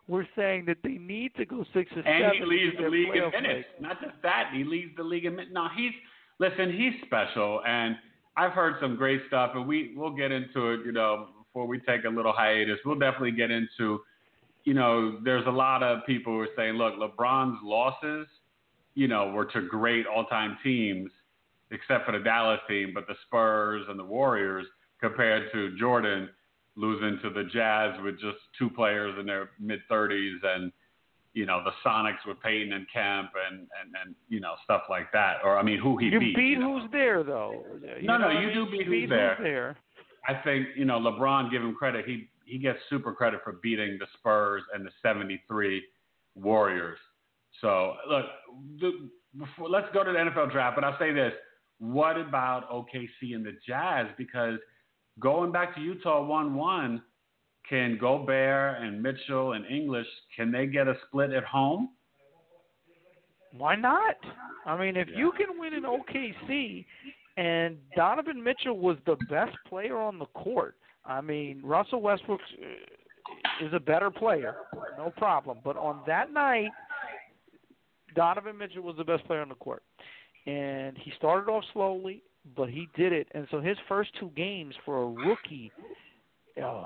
we're 0.08 0.28
saying 0.36 0.66
that 0.66 0.78
they 0.84 0.98
need 0.98 1.34
to 1.36 1.46
go 1.46 1.64
six 1.74 1.92
or 1.96 2.00
And 2.00 2.24
seven. 2.24 2.34
he 2.34 2.40
to 2.40 2.46
leads 2.46 2.78
the 2.78 2.90
league 2.90 3.08
in 3.16 3.32
minutes. 3.32 3.46
legs. 3.48 3.66
Not 3.80 4.02
just 4.02 4.14
that, 4.24 4.52
he 4.54 4.64
leads 4.64 4.96
the 4.98 5.04
league 5.04 5.26
in 5.26 5.36
minutes. 5.36 5.54
No, 5.54 5.68
he's 5.76 5.94
listen. 6.40 6.72
He's 6.76 6.94
special, 7.06 7.62
and 7.66 7.96
I've 8.36 8.52
heard 8.52 8.76
some 8.82 8.96
great 8.98 9.22
stuff, 9.28 9.52
and 9.56 9.66
we 9.68 9.94
we'll 9.96 10.10
get 10.16 10.32
into 10.32 10.72
it. 10.72 10.82
You 10.86 10.92
know, 10.92 11.28
before 11.46 11.68
we 11.68 11.80
take 11.80 12.04
a 12.06 12.10
little 12.10 12.34
hiatus, 12.34 12.80
we'll 12.86 13.00
definitely 13.00 13.32
get 13.32 13.52
into. 13.52 14.02
You 14.66 14.74
know, 14.74 15.20
there's 15.24 15.46
a 15.48 15.52
lot 15.52 15.82
of 15.84 16.06
people 16.06 16.34
who 16.34 16.40
are 16.42 16.48
saying, 16.56 16.74
look, 16.76 16.94
LeBron's 16.96 17.58
losses, 17.64 18.28
you 18.94 19.08
know, 19.08 19.32
were 19.32 19.46
to 19.46 19.62
great 19.68 20.06
all-time 20.06 20.58
teams, 20.64 21.10
except 21.72 22.06
for 22.06 22.12
the 22.12 22.24
Dallas 22.24 22.60
team, 22.68 22.92
but 22.94 23.08
the 23.08 23.16
Spurs 23.26 23.84
and 23.90 23.98
the 23.98 24.04
Warriors 24.04 24.68
compared 25.02 25.52
to 25.52 25.78
Jordan 25.78 26.30
losing 26.76 27.20
to 27.24 27.30
the 27.30 27.44
Jazz 27.52 27.96
with 28.04 28.16
just 28.20 28.38
two 28.58 28.70
players 28.70 29.16
in 29.20 29.26
their 29.26 29.50
mid 29.60 29.80
30s 29.92 30.38
and 30.44 30.72
you 31.34 31.46
know 31.46 31.64
the 31.64 31.72
Sonics 31.86 32.26
with 32.28 32.42
Peyton 32.42 32.74
and 32.74 32.86
Kemp 32.94 33.32
and 33.50 33.60
and 33.62 33.96
and 34.06 34.16
you 34.30 34.40
know 34.42 34.54
stuff 34.64 34.84
like 34.90 35.12
that. 35.14 35.38
Or 35.44 35.58
I 35.58 35.64
mean, 35.64 35.80
who 35.80 35.98
he 35.98 36.08
You 36.08 36.20
beat. 36.20 36.36
beat 36.36 36.48
you 36.50 36.60
know. 36.60 36.80
who's 36.82 36.92
there 36.92 37.24
though. 37.24 37.64
You 38.00 38.06
No, 38.08 38.18
no, 38.18 38.28
what 38.28 38.36
I 38.38 38.42
you 38.42 38.48
mean? 38.48 38.56
do 38.56 38.66
beat 38.72 38.86
You 38.88 39.02
who's 39.02 39.10
there. 39.10 39.38
there. 39.42 39.78
I 40.28 40.36
think 40.44 40.68
you 40.76 40.86
know 40.86 41.00
LeBron. 41.00 41.50
Give 41.52 41.62
him 41.62 41.74
credit. 41.74 42.06
He 42.06 42.28
he 42.46 42.58
gets 42.58 42.80
super 42.90 43.14
credit 43.14 43.42
for 43.46 43.54
beating 43.64 43.98
the 43.98 44.08
Spurs 44.18 44.62
and 44.74 44.86
the 44.86 44.92
'73 45.02 45.82
Warriors. 46.36 46.98
So 47.62 47.94
look, 48.10 48.26
the, 48.80 49.10
before, 49.38 49.70
let's 49.70 49.88
go 49.94 50.04
to 50.04 50.12
the 50.12 50.18
NFL 50.18 50.52
draft. 50.52 50.76
But 50.76 50.84
I'll 50.84 51.00
say 51.00 51.14
this: 51.14 51.32
What 51.80 52.18
about 52.20 52.70
OKC 52.70 53.36
and 53.36 53.46
the 53.46 53.54
Jazz? 53.66 54.08
Because 54.18 54.60
going 55.22 55.52
back 55.52 55.76
to 55.76 55.82
Utah 55.82 56.26
one-one, 56.26 57.02
can 57.70 57.98
Gobert 57.98 58.82
and 58.82 59.02
Mitchell 59.02 59.54
and 59.54 59.66
Ingles 59.66 60.06
can 60.36 60.52
they 60.52 60.66
get 60.66 60.88
a 60.88 60.96
split 61.08 61.32
at 61.32 61.46
home? 61.46 61.92
Why 63.54 63.76
not? 63.76 64.16
I 64.66 64.78
mean, 64.78 64.98
if 64.98 65.08
Yeah. 65.10 65.18
you 65.18 65.32
can 65.34 65.58
win 65.58 65.74
in 65.74 65.86
OKC, 65.86 66.86
and 67.38 67.78
Donovan 67.96 68.44
Mitchell 68.44 68.78
was 68.78 68.98
the 69.06 69.16
best 69.30 69.56
player 69.66 69.98
on 69.98 70.20
the 70.20 70.26
court. 70.28 70.76
I 71.06 71.22
mean, 71.22 71.62
Russell 71.64 72.02
Westbrook 72.02 72.42
uh, 72.42 73.66
is 73.66 73.74
a 73.74 73.80
better 73.80 74.12
player, 74.12 74.56
no 74.98 75.12
problem. 75.12 75.60
But 75.64 75.78
on 75.78 76.02
that 76.08 76.32
night, 76.32 76.72
Donovan 78.16 78.58
Mitchell 78.58 78.84
was 78.84 78.98
the 78.98 79.04
best 79.04 79.26
player 79.26 79.42
on 79.42 79.50
the 79.50 79.56
court, 79.56 79.84
and 80.46 80.98
he 80.98 81.12
started 81.12 81.50
off 81.50 81.64
slowly, 81.74 82.24
but 82.56 82.70
he 82.70 82.88
did 82.96 83.14
it. 83.14 83.28
And 83.34 83.48
so 83.52 83.62
his 83.62 83.78
first 83.88 84.12
two 84.20 84.32
games 84.36 84.74
for 84.86 85.04
a 85.04 85.08
rookie, 85.08 85.72
oh, 86.64 86.86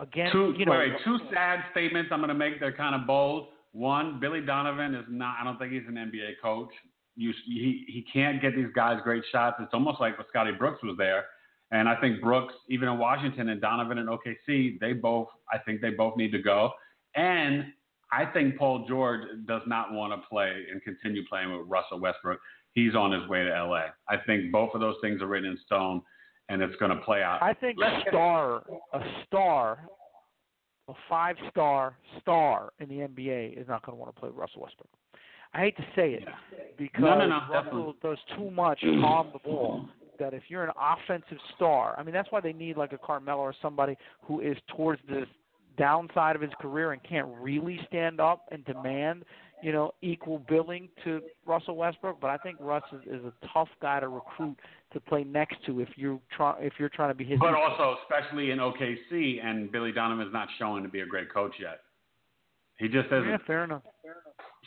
again, 0.00 0.30
Two, 0.32 0.54
you 0.56 0.66
know, 0.66 0.72
wait, 0.72 0.92
two 1.04 1.18
sad 1.32 1.60
statements 1.70 2.10
I'm 2.12 2.20
going 2.20 2.28
to 2.28 2.34
make. 2.34 2.60
They're 2.60 2.72
kind 2.72 2.94
of 2.94 3.06
bold. 3.06 3.48
One, 3.72 4.20
Billy 4.20 4.40
Donovan 4.40 4.94
is 4.94 5.04
not. 5.08 5.36
I 5.40 5.44
don't 5.44 5.58
think 5.58 5.72
he's 5.72 5.82
an 5.88 5.94
NBA 5.94 6.34
coach. 6.42 6.70
You, 7.16 7.32
he 7.46 7.84
he 7.86 8.06
can't 8.12 8.40
get 8.40 8.54
these 8.56 8.72
guys 8.74 8.98
great 9.02 9.22
shots. 9.30 9.56
It's 9.60 9.72
almost 9.72 10.00
like 10.00 10.16
when 10.18 10.26
Scotty 10.28 10.52
Brooks 10.52 10.82
was 10.82 10.96
there, 10.98 11.24
and 11.70 11.88
I 11.88 11.98
think 12.00 12.20
Brooks, 12.20 12.54
even 12.68 12.88
in 12.88 12.98
Washington, 12.98 13.50
and 13.50 13.60
Donovan 13.60 13.98
in 13.98 14.06
OKC, 14.06 14.80
they 14.80 14.92
both. 14.92 15.28
I 15.50 15.58
think 15.58 15.80
they 15.80 15.90
both 15.90 16.16
need 16.16 16.32
to 16.32 16.42
go. 16.42 16.70
And 17.14 17.66
I 18.12 18.26
think 18.26 18.58
Paul 18.58 18.84
George 18.86 19.22
does 19.46 19.62
not 19.66 19.92
want 19.92 20.12
to 20.12 20.28
play 20.28 20.64
and 20.70 20.82
continue 20.82 21.22
playing 21.28 21.56
with 21.56 21.66
Russell 21.66 21.98
Westbrook. 21.98 22.38
He's 22.74 22.94
on 22.94 23.10
his 23.10 23.26
way 23.28 23.42
to 23.42 23.50
LA. 23.50 23.86
I 24.08 24.16
think 24.26 24.52
both 24.52 24.70
of 24.74 24.80
those 24.80 24.96
things 25.00 25.22
are 25.22 25.26
written 25.26 25.50
in 25.50 25.58
stone, 25.64 26.02
and 26.48 26.62
it's 26.62 26.76
going 26.76 26.90
to 26.90 27.02
play 27.02 27.22
out. 27.22 27.42
I 27.42 27.54
think 27.54 27.78
Let's 27.78 28.06
a 28.06 28.10
star, 28.10 28.62
a 28.92 29.00
star, 29.26 29.78
a 30.88 30.92
five-star 31.08 31.96
star 32.20 32.72
in 32.80 32.88
the 32.88 32.96
NBA 32.96 33.58
is 33.58 33.66
not 33.66 33.84
going 33.84 33.96
to 33.96 34.00
want 34.00 34.14
to 34.14 34.20
play 34.20 34.28
with 34.28 34.38
Russell 34.38 34.62
Westbrook. 34.62 34.88
I 35.54 35.60
hate 35.60 35.76
to 35.76 35.86
say 35.94 36.12
it 36.14 36.24
because 36.78 37.02
No, 37.02 37.18
no, 37.18 37.26
no, 37.26 37.40
Russell 37.50 37.94
does 38.02 38.18
too 38.36 38.50
much 38.50 38.82
on 38.84 39.30
the 39.32 39.38
ball. 39.38 39.86
That 40.18 40.34
if 40.34 40.44
you're 40.48 40.64
an 40.64 40.72
offensive 40.80 41.38
star, 41.56 41.94
I 41.98 42.02
mean 42.02 42.14
that's 42.14 42.30
why 42.30 42.40
they 42.40 42.52
need 42.52 42.76
like 42.76 42.92
a 42.92 42.98
Carmelo 42.98 43.40
or 43.40 43.54
somebody 43.60 43.96
who 44.22 44.40
is 44.40 44.56
towards 44.76 45.00
the 45.08 45.24
downside 45.78 46.36
of 46.36 46.42
his 46.42 46.50
career 46.60 46.92
and 46.92 47.02
can't 47.02 47.28
really 47.40 47.80
stand 47.88 48.20
up 48.20 48.46
and 48.50 48.64
demand, 48.64 49.24
you 49.62 49.72
know, 49.72 49.92
equal 50.02 50.38
billing 50.48 50.88
to 51.04 51.20
Russell 51.46 51.76
Westbrook. 51.76 52.20
But 52.20 52.30
I 52.30 52.36
think 52.38 52.56
Russ 52.60 52.82
is, 52.92 53.20
is 53.20 53.24
a 53.24 53.32
tough 53.52 53.68
guy 53.80 54.00
to 54.00 54.08
recruit 54.08 54.56
to 54.92 55.00
play 55.00 55.24
next 55.24 55.56
to 55.66 55.80
if 55.80 55.88
you're 55.96 56.20
try 56.36 56.54
if 56.60 56.74
you're 56.78 56.88
trying 56.88 57.10
to 57.10 57.14
be 57.14 57.24
his. 57.24 57.38
But 57.38 57.50
equal. 57.50 57.62
also, 57.62 57.96
especially 58.02 58.50
in 58.50 58.58
OKC, 58.58 59.44
and 59.44 59.70
Billy 59.70 59.92
Donovan's 59.92 60.32
not 60.32 60.48
showing 60.58 60.82
to 60.82 60.88
be 60.88 61.00
a 61.00 61.06
great 61.06 61.32
coach 61.32 61.54
yet. 61.60 61.80
He 62.78 62.88
just 62.88 63.06
isn't. 63.06 63.28
Yeah, 63.28 63.36
fair 63.46 63.64
enough. 63.64 63.82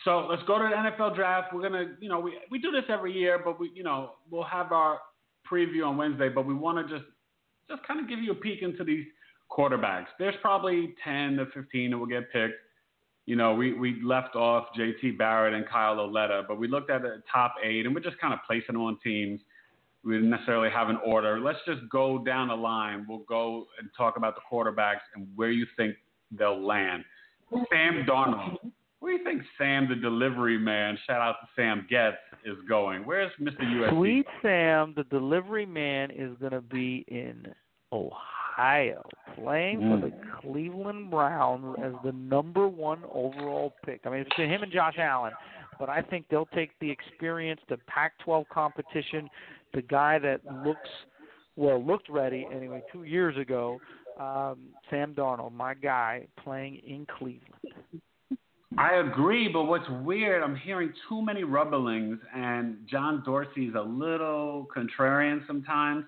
So 0.03 0.27
let's 0.29 0.43
go 0.43 0.57
to 0.57 0.69
the 0.69 0.75
NFL 0.75 1.15
draft. 1.15 1.53
We're 1.53 1.62
gonna, 1.62 1.95
you 2.00 2.09
know, 2.09 2.19
we 2.19 2.38
we 2.51 2.59
do 2.59 2.71
this 2.71 2.83
every 2.89 3.13
year, 3.13 3.41
but 3.43 3.59
we, 3.59 3.71
you 3.74 3.83
know, 3.83 4.12
we'll 4.29 4.43
have 4.43 4.71
our 4.71 5.00
preview 5.50 5.85
on 5.85 5.97
Wednesday. 5.97 6.29
But 6.29 6.45
we 6.45 6.53
want 6.53 6.85
to 6.85 6.93
just 6.93 7.09
just 7.69 7.83
kind 7.88 8.00
of 8.00 8.07
give 8.07 8.19
you 8.19 8.31
a 8.31 8.35
peek 8.35 8.62
into 8.62 8.83
these 8.83 9.05
quarterbacks. 9.52 10.08
There's 10.20 10.36
probably 10.42 10.96
10 11.04 11.38
to 11.38 11.46
15 11.54 11.92
that 11.92 11.98
will 11.98 12.06
get 12.06 12.32
picked. 12.32 12.56
You 13.25 13.36
know, 13.36 13.56
we 13.56 13.74
we 13.74 14.02
left 14.04 14.36
off 14.36 14.68
J.T. 14.75 15.12
Barrett 15.12 15.56
and 15.56 15.68
Kyle 15.68 15.96
Lauletta, 15.96 16.44
but 16.48 16.60
we 16.60 16.68
looked 16.68 16.92
at 16.92 17.02
the 17.02 17.24
top 17.32 17.56
eight, 17.64 17.86
and 17.86 17.96
we're 17.96 18.02
just 18.02 18.20
kind 18.20 18.34
of 18.34 18.40
placing 18.46 18.74
them 18.74 18.84
on 18.84 19.00
teams. 19.04 19.42
We 20.04 20.14
didn't 20.14 20.30
necessarily 20.30 20.70
have 20.70 20.90
an 20.90 21.00
order. 21.04 21.40
Let's 21.40 21.58
just 21.66 21.82
go 21.90 22.24
down 22.24 22.50
the 22.50 22.56
line. 22.56 23.08
We'll 23.10 23.25
go 23.28 23.66
and 23.80 23.90
talk 23.98 24.18
about 24.18 24.36
the 24.36 24.42
quarterbacks 24.52 25.02
and 25.16 25.28
where 25.36 25.50
you 25.50 25.66
think 25.75 25.96
they'll 26.38 26.64
land. 26.64 27.04
Sam 27.72 28.06
Darnold. 28.08 28.58
Where 29.00 29.18
do 29.18 29.20
you 29.20 29.24
think 29.24 29.44
Sam, 29.58 29.88
the 29.88 29.96
delivery 29.96 30.58
man, 30.58 30.98
shout 31.06 31.22
out 31.22 31.36
to 31.42 31.48
Sam 31.56 31.86
Getz, 31.90 32.18
is 32.44 32.58
going? 32.68 33.06
Where's 33.06 33.32
Mr. 33.40 33.62
USC? 33.62 33.92
Sweet 33.92 34.25
Sam, 34.42 34.94
the 34.96 35.04
delivery 35.06 35.66
man, 35.66 36.10
is 36.12 36.36
going 36.40 36.54
to 36.54 36.62
be 36.62 37.06
in 37.08 37.46
Ohio, 37.92 38.18
playing 39.35 39.79
for 39.79 40.09
the 40.09 40.13
Cleveland 40.41 41.12
Browns 41.12 41.75
as 41.83 41.93
the 42.03 42.12
number 42.12 42.67
one 42.67 43.03
overall 43.12 43.74
pick. 43.85 44.01
I 44.05 44.09
mean, 44.09 44.19
it's 44.21 44.35
him 44.35 44.63
and 44.63 44.71
Josh 44.71 44.95
Allen, 44.97 45.33
but 45.79 45.89
I 45.89 46.01
think 46.01 46.25
they'll 46.29 46.47
take 46.47 46.71
the 46.79 46.89
experience, 46.89 47.59
the 47.69 47.77
Pac-12 47.88 48.47
competition, 48.50 49.29
the 49.74 49.81
guy 49.81 50.19
that 50.19 50.41
looks 50.65 50.89
well 51.55 51.83
looked 51.83 52.09
ready 52.09 52.47
anyway 52.53 52.81
two 52.91 53.03
years 53.03 53.38
ago. 53.38 53.79
Um, 54.19 54.69
Sam 54.89 55.13
Darnold, 55.13 55.51
my 55.51 55.74
guy, 55.74 56.27
playing 56.41 56.81
in 56.88 57.05
Cleveland. 57.17 57.53
I 58.77 58.95
agree, 58.95 59.47
but 59.47 59.63
what's 59.63 59.88
weird, 60.03 60.43
I'm 60.43 60.55
hearing 60.55 60.91
too 61.07 61.21
many 61.21 61.43
rumblings, 61.43 62.19
and 62.35 62.77
John 62.89 63.24
Dorsey's 63.25 63.74
a 63.74 63.81
little 63.81 64.67
contrarian 64.75 65.45
sometimes. 65.47 66.05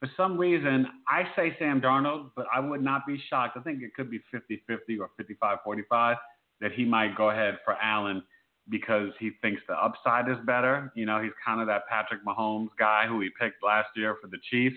For 0.00 0.08
some 0.16 0.38
reason, 0.38 0.86
I 1.08 1.24
say 1.34 1.56
Sam 1.58 1.80
Darnold, 1.80 2.30
but 2.36 2.46
I 2.54 2.60
would 2.60 2.82
not 2.82 3.06
be 3.06 3.20
shocked. 3.28 3.56
I 3.56 3.60
think 3.60 3.82
it 3.82 3.94
could 3.94 4.10
be 4.10 4.20
50 4.30 4.62
50 4.66 4.98
or 4.98 5.10
55 5.16 5.58
45 5.64 6.16
that 6.60 6.72
he 6.72 6.84
might 6.84 7.16
go 7.16 7.30
ahead 7.30 7.58
for 7.64 7.74
Allen 7.74 8.22
because 8.68 9.10
he 9.18 9.30
thinks 9.42 9.62
the 9.66 9.74
upside 9.74 10.28
is 10.28 10.36
better. 10.44 10.92
You 10.94 11.06
know, 11.06 11.20
he's 11.22 11.32
kind 11.44 11.60
of 11.60 11.66
that 11.68 11.86
Patrick 11.88 12.24
Mahomes 12.24 12.68
guy 12.78 13.06
who 13.08 13.20
he 13.20 13.30
picked 13.40 13.62
last 13.62 13.88
year 13.96 14.16
for 14.20 14.28
the 14.28 14.38
Chiefs. 14.50 14.76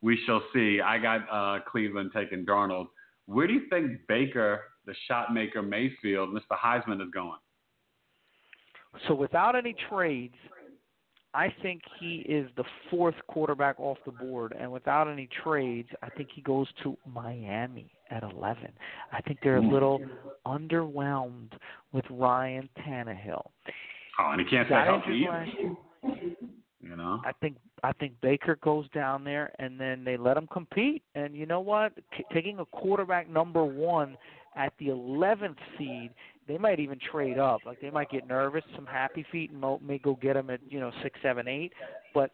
We 0.00 0.18
shall 0.26 0.42
see. 0.52 0.80
I 0.80 0.98
got 0.98 1.20
uh, 1.30 1.60
Cleveland 1.70 2.10
taking 2.14 2.46
Darnold. 2.46 2.86
Where 3.26 3.46
do 3.46 3.52
you 3.52 3.68
think 3.68 4.00
Baker, 4.08 4.62
the 4.86 4.94
shot 5.06 5.34
maker 5.34 5.60
Mayfield, 5.60 6.30
Mr. 6.30 6.56
Heisman, 6.56 7.02
is 7.02 7.10
going? 7.12 7.38
So 9.06 9.14
without 9.14 9.54
any 9.54 9.74
trades, 9.90 10.34
I 11.34 11.54
think 11.62 11.82
he 12.00 12.24
is 12.28 12.48
the 12.56 12.64
fourth 12.90 13.14
quarterback 13.26 13.78
off 13.78 13.98
the 14.06 14.12
board, 14.12 14.54
and 14.58 14.72
without 14.72 15.08
any 15.08 15.28
trades, 15.44 15.88
I 16.02 16.08
think 16.10 16.30
he 16.34 16.40
goes 16.40 16.66
to 16.82 16.96
Miami 17.06 17.90
at 18.10 18.22
11. 18.22 18.68
I 19.12 19.20
think 19.20 19.38
they're 19.42 19.58
a 19.58 19.62
hmm. 19.62 19.72
little 19.72 20.00
underwhelmed 20.46 21.52
with 21.92 22.04
Ryan 22.10 22.68
Tannehill. 22.78 23.44
Oh, 24.18 24.30
and 24.32 24.40
he 24.40 24.46
can't 24.48 24.66
stay 24.66 24.82
healthy 24.84 25.26
last. 25.28 25.50
You 26.80 26.96
know. 26.96 27.20
I 27.24 27.32
think 27.40 27.56
I 27.82 27.92
think 27.92 28.14
Baker 28.22 28.56
goes 28.62 28.88
down 28.90 29.24
there 29.24 29.52
and 29.58 29.78
then 29.78 30.04
they 30.04 30.16
let 30.16 30.36
him 30.36 30.48
compete. 30.50 31.02
And 31.14 31.36
you 31.36 31.44
know 31.44 31.60
what? 31.60 31.92
Taking 32.32 32.60
a 32.60 32.64
quarterback 32.64 33.28
number 33.28 33.64
one 33.64 34.16
at 34.56 34.72
the 34.78 34.86
11th 34.86 35.56
seed, 35.76 36.10
they 36.48 36.58
might 36.58 36.80
even 36.80 36.98
trade 37.12 37.38
up. 37.38 37.60
Like 37.64 37.80
they 37.80 37.90
might 37.90 38.10
get 38.10 38.26
nervous, 38.26 38.64
some 38.74 38.86
happy 38.86 39.24
feet, 39.30 39.52
may 39.82 39.98
go 39.98 40.18
get 40.20 40.34
them 40.34 40.50
at 40.50 40.60
you 40.68 40.80
know 40.80 40.90
six, 41.02 41.18
seven, 41.22 41.46
eight. 41.46 41.72
But 42.14 42.32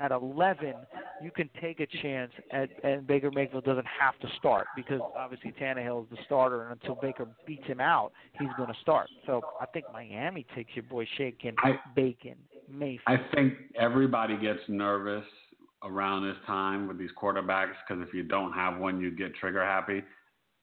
at 0.00 0.12
11, 0.12 0.74
you 1.22 1.30
can 1.30 1.48
take 1.60 1.80
a 1.80 1.86
chance, 2.02 2.30
at, 2.50 2.68
and 2.84 3.06
Baker 3.06 3.30
Mayfield 3.30 3.64
doesn't 3.64 3.86
have 3.86 4.18
to 4.20 4.36
start 4.36 4.66
because 4.76 5.00
obviously 5.16 5.52
Tannehill 5.60 6.04
is 6.04 6.10
the 6.10 6.18
starter, 6.26 6.64
and 6.64 6.72
until 6.72 6.94
Baker 6.96 7.26
beats 7.46 7.66
him 7.66 7.80
out, 7.80 8.12
he's 8.38 8.50
going 8.56 8.72
to 8.72 8.78
start. 8.80 9.08
So 9.26 9.40
I 9.60 9.66
think 9.66 9.86
Miami 9.92 10.46
takes 10.54 10.70
your 10.74 10.84
boy 10.84 11.06
Shakin, 11.16 11.54
I- 11.58 11.80
Bacon, 11.94 12.36
Mayfield. 12.70 13.00
I 13.06 13.16
think 13.34 13.54
everybody 13.78 14.36
gets 14.36 14.60
nervous 14.68 15.24
around 15.82 16.26
this 16.26 16.36
time 16.46 16.86
with 16.86 16.98
these 16.98 17.10
quarterbacks 17.20 17.72
because 17.86 18.06
if 18.06 18.14
you 18.14 18.22
don't 18.22 18.52
have 18.52 18.78
one, 18.78 19.00
you 19.00 19.10
get 19.10 19.34
trigger 19.36 19.64
happy. 19.64 20.02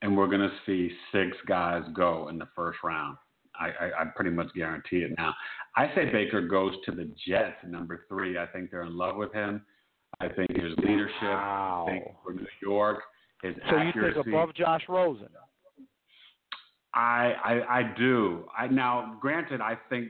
And 0.01 0.15
we're 0.15 0.27
going 0.27 0.41
to 0.41 0.51
see 0.65 0.91
six 1.11 1.35
guys 1.47 1.83
go 1.93 2.29
in 2.29 2.37
the 2.37 2.47
first 2.55 2.79
round. 2.83 3.17
I, 3.59 3.67
I, 3.67 4.01
I 4.01 4.05
pretty 4.15 4.31
much 4.31 4.47
guarantee 4.55 4.99
it 4.99 5.11
now. 5.17 5.33
I 5.75 5.91
say 5.93 6.09
Baker 6.11 6.47
goes 6.47 6.73
to 6.85 6.91
the 6.91 7.11
Jets, 7.27 7.57
number 7.67 8.05
three. 8.07 8.37
I 8.37 8.45
think 8.45 8.71
they're 8.71 8.83
in 8.83 8.97
love 8.97 9.17
with 9.17 9.33
him. 9.33 9.61
I 10.21 10.29
think 10.29 10.51
his 10.51 10.73
leadership. 10.77 11.13
Wow. 11.21 11.85
I 11.87 11.91
think 11.91 12.03
for 12.23 12.33
New 12.33 12.47
York, 12.61 12.99
his 13.43 13.55
so 13.69 13.77
accuracy. 13.77 14.17
you 14.17 14.23
think 14.23 14.35
above 14.35 14.55
Josh 14.55 14.83
Rosen. 14.87 15.27
I, 16.93 17.33
I 17.43 17.79
I 17.79 17.93
do. 17.97 18.45
I 18.57 18.67
now 18.67 19.17
granted 19.21 19.61
I 19.61 19.77
think 19.89 20.09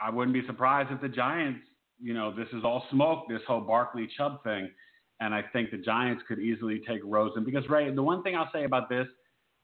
I 0.00 0.10
wouldn't 0.10 0.34
be 0.34 0.46
surprised 0.46 0.92
if 0.92 1.00
the 1.00 1.08
Giants, 1.08 1.60
you 2.00 2.14
know, 2.14 2.34
this 2.34 2.48
is 2.52 2.64
all 2.64 2.84
smoke, 2.90 3.24
this 3.28 3.40
whole 3.46 3.60
Barkley 3.60 4.08
Chubb 4.16 4.42
thing. 4.44 4.70
And 5.20 5.34
I 5.34 5.42
think 5.52 5.70
the 5.70 5.78
Giants 5.78 6.22
could 6.28 6.38
easily 6.38 6.82
take 6.86 7.00
Rosen 7.04 7.44
because 7.44 7.68
Ray, 7.68 7.90
the 7.90 8.02
one 8.02 8.22
thing 8.22 8.36
I'll 8.36 8.50
say 8.52 8.64
about 8.64 8.88
this, 8.88 9.06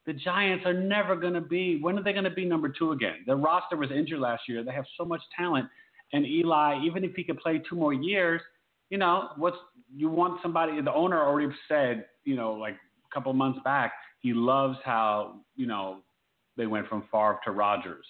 the 0.07 0.13
Giants 0.13 0.65
are 0.67 0.73
never 0.73 1.15
gonna 1.15 1.41
be 1.41 1.79
when 1.81 1.99
are 1.99 2.03
they 2.03 2.13
gonna 2.13 2.31
be 2.31 2.45
number 2.45 2.69
two 2.69 2.93
again? 2.93 3.17
Their 3.27 3.37
roster 3.37 3.77
was 3.77 3.91
injured 3.91 4.21
last 4.21 4.43
year. 4.49 4.65
They 4.65 4.73
have 4.73 4.87
so 4.97 5.05
much 5.05 5.21
talent. 5.37 5.69
And 6.13 6.27
Eli, 6.27 6.85
even 6.85 7.05
if 7.05 7.15
he 7.15 7.25
could 7.25 7.39
play 7.39 7.63
two 7.69 7.77
more 7.77 7.93
years, 7.93 8.41
you 8.91 8.99
know, 8.99 9.29
what's 9.37 9.57
you 9.95 10.09
want 10.09 10.41
somebody 10.43 10.81
the 10.81 10.93
owner 10.93 11.23
already 11.23 11.53
said, 11.69 12.07
you 12.25 12.35
know, 12.35 12.53
like 12.53 12.75
a 12.75 13.15
couple 13.15 13.33
months 13.33 13.61
back, 13.65 13.93
he 14.21 14.33
loves 14.33 14.79
how, 14.85 15.41
you 15.57 15.67
know, 15.67 15.99
they 16.57 16.67
went 16.67 16.89
from 16.89 17.03
Favre 17.11 17.39
to 17.45 17.53
Rodgers. 17.53 18.05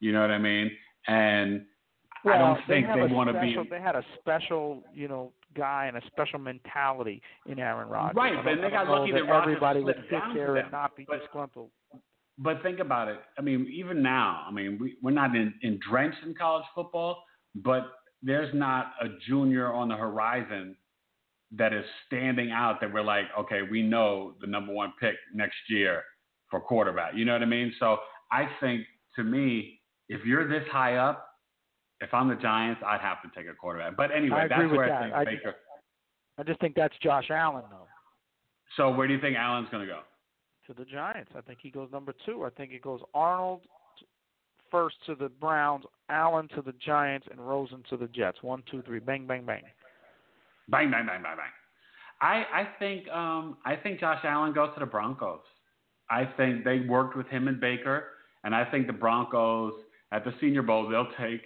You 0.00 0.12
know 0.12 0.20
what 0.20 0.30
I 0.30 0.38
mean? 0.38 0.70
And 1.06 1.64
Well, 2.24 2.34
I 2.34 2.38
don't 2.38 2.58
think 2.66 2.86
have 2.86 2.96
they, 3.08 3.14
want 3.14 3.32
to 3.32 3.40
be 3.40 3.56
They 3.70 3.80
had 3.80 3.96
a 3.96 4.04
special, 4.20 4.82
you 4.94 5.08
know, 5.08 5.32
guy 5.54 5.86
and 5.86 5.96
a 5.96 6.00
special 6.06 6.38
mentality 6.38 7.22
in 7.46 7.58
Aaron 7.58 7.88
Rodgers. 7.88 8.16
Right, 8.16 8.44
but 8.44 8.62
they 8.62 8.70
got 8.70 8.88
lucky 8.88 9.12
that 9.12 9.26
that 9.26 9.42
everybody 9.42 9.80
would 9.82 9.96
sit 10.10 10.20
there 10.34 10.56
and 10.56 10.70
not 10.72 10.96
be 10.96 11.04
But- 11.08 11.20
disgruntled. 11.20 11.70
But 12.38 12.62
think 12.62 12.78
about 12.80 13.08
it. 13.08 13.20
I 13.38 13.42
mean, 13.42 13.70
even 13.72 14.02
now, 14.02 14.44
I 14.48 14.50
mean, 14.50 14.78
we, 14.80 14.96
we're 15.02 15.10
not 15.10 15.36
in, 15.36 15.52
in 15.60 15.78
drenched 15.86 16.24
in 16.24 16.34
college 16.34 16.64
football, 16.74 17.22
but 17.54 17.92
there's 18.22 18.52
not 18.54 18.92
a 19.02 19.08
junior 19.28 19.70
on 19.72 19.88
the 19.88 19.96
horizon 19.96 20.74
that 21.56 21.74
is 21.74 21.84
standing 22.06 22.50
out 22.50 22.80
that 22.80 22.92
we're 22.92 23.02
like, 23.02 23.26
okay, 23.38 23.60
we 23.70 23.82
know 23.82 24.34
the 24.40 24.46
number 24.46 24.72
one 24.72 24.94
pick 24.98 25.14
next 25.34 25.58
year 25.68 26.02
for 26.50 26.58
quarterback. 26.60 27.12
You 27.14 27.26
know 27.26 27.34
what 27.34 27.42
I 27.42 27.46
mean? 27.46 27.72
So 27.78 27.98
I 28.30 28.48
think 28.60 28.86
to 29.16 29.24
me, 29.24 29.80
if 30.08 30.24
you're 30.24 30.48
this 30.48 30.66
high 30.70 30.96
up, 30.96 31.28
if 32.02 32.12
I'm 32.12 32.28
the 32.28 32.34
Giants, 32.34 32.82
I'd 32.84 33.00
have 33.00 33.22
to 33.22 33.30
take 33.34 33.50
a 33.50 33.54
quarterback. 33.54 33.96
But 33.96 34.10
anyway, 34.10 34.38
I 34.40 34.44
agree 34.44 34.56
that's 34.56 34.70
with 34.70 34.76
where 34.76 34.88
that. 34.88 35.02
I 35.02 35.04
think 35.04 35.16
I 35.16 35.24
Baker. 35.24 35.54
I 36.38 36.42
just 36.42 36.60
think 36.60 36.74
that's 36.74 36.94
Josh 37.02 37.30
Allen 37.30 37.64
though. 37.70 37.86
So 38.76 38.90
where 38.90 39.06
do 39.06 39.14
you 39.14 39.20
think 39.20 39.36
Allen's 39.36 39.68
going 39.70 39.86
to 39.86 39.92
go? 39.92 40.00
To 40.68 40.74
the 40.74 40.84
Giants, 40.84 41.30
I 41.36 41.40
think 41.40 41.58
he 41.62 41.70
goes 41.70 41.88
number 41.92 42.14
two. 42.24 42.44
I 42.44 42.50
think 42.50 42.72
it 42.72 42.82
goes 42.82 43.00
Arnold 43.14 43.62
first 44.70 44.96
to 45.06 45.14
the 45.14 45.28
Browns, 45.28 45.84
Allen 46.08 46.48
to 46.54 46.62
the 46.62 46.72
Giants, 46.84 47.26
and 47.30 47.40
Rosen 47.46 47.82
to 47.90 47.96
the 47.96 48.06
Jets. 48.08 48.38
One, 48.42 48.62
two, 48.70 48.82
three, 48.82 49.00
bang, 49.00 49.26
bang, 49.26 49.44
bang. 49.44 49.62
Bang, 50.68 50.90
bang, 50.90 51.06
bang, 51.06 51.22
bang, 51.22 51.36
bang. 51.36 51.50
I, 52.20 52.44
I 52.60 52.68
think 52.78 53.08
um, 53.08 53.56
I 53.64 53.76
think 53.76 54.00
Josh 54.00 54.20
Allen 54.24 54.52
goes 54.52 54.70
to 54.74 54.80
the 54.80 54.86
Broncos. 54.86 55.40
I 56.10 56.24
think 56.36 56.64
they 56.64 56.80
worked 56.80 57.16
with 57.16 57.26
him 57.26 57.48
and 57.48 57.60
Baker, 57.60 58.04
and 58.44 58.54
I 58.54 58.64
think 58.64 58.86
the 58.86 58.92
Broncos 58.92 59.72
at 60.12 60.24
the 60.24 60.32
Senior 60.40 60.62
Bowl 60.62 60.88
they'll 60.88 61.08
take 61.18 61.42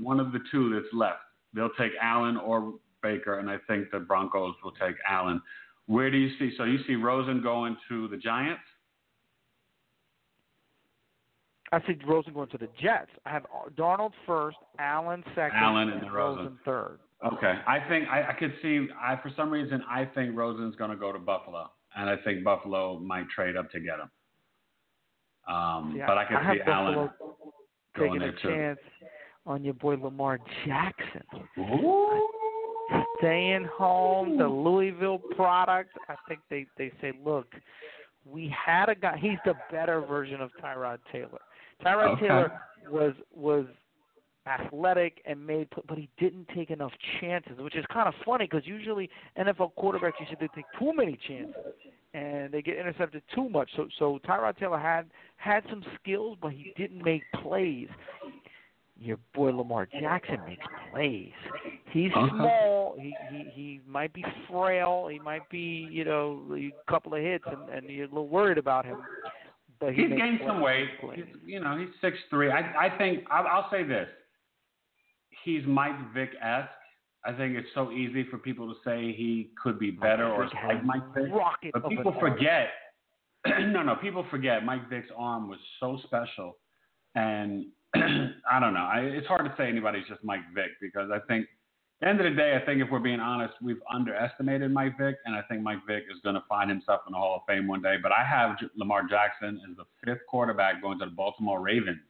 one 0.00 0.20
of 0.20 0.32
the 0.32 0.40
two 0.50 0.74
that's 0.74 0.92
left. 0.92 1.20
They'll 1.54 1.70
take 1.78 1.92
Allen 2.00 2.36
or 2.36 2.74
Baker, 3.02 3.38
and 3.38 3.50
I 3.50 3.56
think 3.66 3.90
the 3.90 3.98
Broncos 3.98 4.54
will 4.64 4.72
take 4.72 4.96
Allen. 5.08 5.40
Where 5.86 6.10
do 6.10 6.16
you 6.16 6.30
see? 6.38 6.54
So 6.56 6.64
you 6.64 6.78
see 6.86 6.94
Rosen 6.94 7.42
going 7.42 7.76
to 7.88 8.08
the 8.08 8.16
Giants? 8.16 8.62
I 11.72 11.80
see 11.86 11.98
Rosen 12.06 12.34
going 12.34 12.50
to 12.50 12.58
the 12.58 12.68
Jets. 12.80 13.10
I 13.24 13.30
have 13.30 13.46
Darnold 13.76 14.12
first, 14.26 14.58
Allen 14.78 15.24
second, 15.34 15.58
Allen 15.58 15.88
and 15.88 16.02
and 16.02 16.12
Rosen. 16.12 16.44
Rosen 16.44 16.58
third. 16.64 16.98
Okay, 17.24 17.54
I 17.66 17.78
think 17.88 18.08
I, 18.08 18.30
I 18.30 18.32
could 18.34 18.52
see. 18.62 18.88
I 19.00 19.16
for 19.22 19.30
some 19.36 19.50
reason 19.50 19.82
I 19.88 20.04
think 20.04 20.36
Rosen's 20.36 20.76
going 20.76 20.90
to 20.90 20.96
go 20.96 21.12
to 21.12 21.18
Buffalo, 21.18 21.70
and 21.96 22.10
I 22.10 22.16
think 22.24 22.44
Buffalo 22.44 22.98
might 22.98 23.28
trade 23.30 23.56
up 23.56 23.70
to 23.72 23.80
get 23.80 23.94
him. 23.94 24.10
Um, 25.54 25.92
See, 25.94 26.02
but 26.06 26.18
I 26.18 26.24
could 26.26 26.36
I 26.36 26.54
see 26.54 26.60
Allen 26.66 26.94
Buffalo 26.94 27.34
going 27.96 28.10
taking 28.12 28.20
there 28.20 28.28
a 28.28 28.42
too. 28.42 28.48
chance 28.48 28.78
on 29.46 29.64
your 29.64 29.74
boy 29.74 29.96
Lamar 29.96 30.38
Jackson. 30.66 31.22
Ooh. 31.58 32.28
Staying 33.18 33.64
home, 33.72 34.36
the 34.36 34.46
Louisville 34.46 35.20
product. 35.36 35.90
I 36.08 36.14
think 36.28 36.40
they 36.50 36.66
they 36.76 36.92
say, 37.00 37.12
look, 37.24 37.46
we 38.26 38.54
had 38.54 38.88
a 38.88 38.94
guy. 38.94 39.16
He's 39.18 39.38
the 39.44 39.54
better 39.70 40.00
version 40.00 40.40
of 40.40 40.50
Tyrod 40.62 40.98
Taylor. 41.10 41.40
Tyrod 41.84 42.16
Okay. 42.16 42.26
Taylor 42.26 42.52
was 42.90 43.14
was 43.34 43.66
athletic 44.46 45.22
and 45.24 45.44
made, 45.46 45.68
but 45.88 45.96
he 45.96 46.08
didn't 46.18 46.48
take 46.54 46.70
enough 46.70 46.92
chances, 47.20 47.52
which 47.58 47.76
is 47.76 47.84
kind 47.92 48.08
of 48.08 48.14
funny 48.26 48.46
because 48.50 48.66
usually 48.66 49.08
NFL 49.38 49.72
quarterbacks 49.78 50.18
usually 50.18 50.36
they 50.40 50.48
take 50.54 50.64
too 50.78 50.92
many 50.94 51.18
chances 51.28 51.54
and 52.12 52.52
they 52.52 52.60
get 52.60 52.76
intercepted 52.76 53.22
too 53.34 53.48
much. 53.48 53.70
So 53.76 53.88
so 53.98 54.18
Tyrod 54.26 54.58
Taylor 54.58 54.78
had 54.78 55.06
had 55.36 55.62
some 55.70 55.84
skills, 56.00 56.36
but 56.42 56.52
he 56.52 56.72
didn't 56.76 57.02
make 57.02 57.22
plays. 57.42 57.88
Your 59.02 59.18
boy 59.34 59.50
Lamar 59.50 59.88
Jackson 59.98 60.40
makes 60.46 60.64
plays. 60.90 61.32
He's 61.90 62.12
Okay. 62.12 62.30
small. 62.30 62.94
He 62.96 63.16
he 63.28 63.50
he 63.54 63.80
might 63.86 64.12
be 64.12 64.24
frail. 64.48 65.08
He 65.08 65.18
might 65.18 65.48
be 65.50 65.88
you 65.90 66.04
know 66.04 66.42
a 66.54 66.72
couple 66.88 67.14
of 67.14 67.20
hits, 67.20 67.44
and 67.50 67.68
and 67.68 67.88
you're 67.90 68.06
a 68.06 68.08
little 68.08 68.28
worried 68.28 68.58
about 68.58 68.84
him. 68.84 68.98
But 69.80 69.94
he 69.94 70.06
He's 70.06 70.16
gained 70.16 70.40
some 70.46 70.60
weight. 70.60 70.90
He's, 71.14 71.24
you 71.44 71.60
know, 71.60 71.76
he's 71.76 71.88
six 72.00 72.16
three. 72.30 72.50
I 72.50 72.86
I 72.86 72.96
think 72.96 73.24
I'll, 73.30 73.46
I'll 73.46 73.70
say 73.70 73.82
this. 73.82 74.08
He's 75.44 75.66
Mike 75.66 76.12
Vick 76.14 76.30
esque. 76.40 76.70
I 77.24 77.32
think 77.32 77.56
it's 77.56 77.68
so 77.74 77.90
easy 77.92 78.24
for 78.24 78.38
people 78.38 78.72
to 78.72 78.78
say 78.84 79.12
he 79.12 79.50
could 79.62 79.78
be 79.78 79.90
better 79.90 80.26
or 80.26 80.44
Vick 80.44 80.54
like 80.66 80.84
Mike 80.84 81.14
Vick. 81.14 81.32
But 81.72 81.88
people 81.88 82.14
forget. 82.18 82.68
no, 83.46 83.82
no, 83.82 83.96
people 83.96 84.24
forget. 84.30 84.64
Mike 84.64 84.88
Vick's 84.88 85.10
arm 85.16 85.48
was 85.48 85.58
so 85.80 85.98
special, 86.04 86.56
and 87.16 87.66
I 87.94 88.58
don't 88.60 88.74
know. 88.74 88.88
I, 88.92 89.00
it's 89.00 89.26
hard 89.26 89.44
to 89.44 89.54
say 89.56 89.68
anybody's 89.68 90.06
just 90.08 90.22
Mike 90.24 90.40
Vick 90.54 90.70
because 90.80 91.10
I 91.12 91.18
think, 91.28 91.44
at 91.44 92.06
the 92.06 92.08
end 92.08 92.20
of 92.20 92.24
the 92.32 92.36
day, 92.36 92.58
I 92.60 92.64
think 92.64 92.80
if 92.82 92.90
we're 92.90 92.98
being 92.98 93.20
honest, 93.20 93.54
we've 93.62 93.80
underestimated 93.92 94.72
Mike 94.72 94.98
Vick, 94.98 95.16
and 95.24 95.36
I 95.36 95.42
think 95.42 95.62
Mike 95.62 95.78
Vick 95.86 96.04
is 96.12 96.18
going 96.22 96.34
to 96.34 96.42
find 96.48 96.68
himself 96.68 97.02
in 97.06 97.12
the 97.12 97.18
Hall 97.18 97.36
of 97.36 97.42
Fame 97.46 97.68
one 97.68 97.80
day. 97.82 97.96
But 98.02 98.10
I 98.12 98.24
have 98.24 98.58
J- 98.58 98.66
Lamar 98.76 99.02
Jackson 99.08 99.60
as 99.70 99.76
the 99.76 99.84
fifth 100.04 100.26
quarterback 100.28 100.82
going 100.82 100.98
to 100.98 101.04
the 101.04 101.10
Baltimore 101.12 101.60
Ravens. 101.60 102.00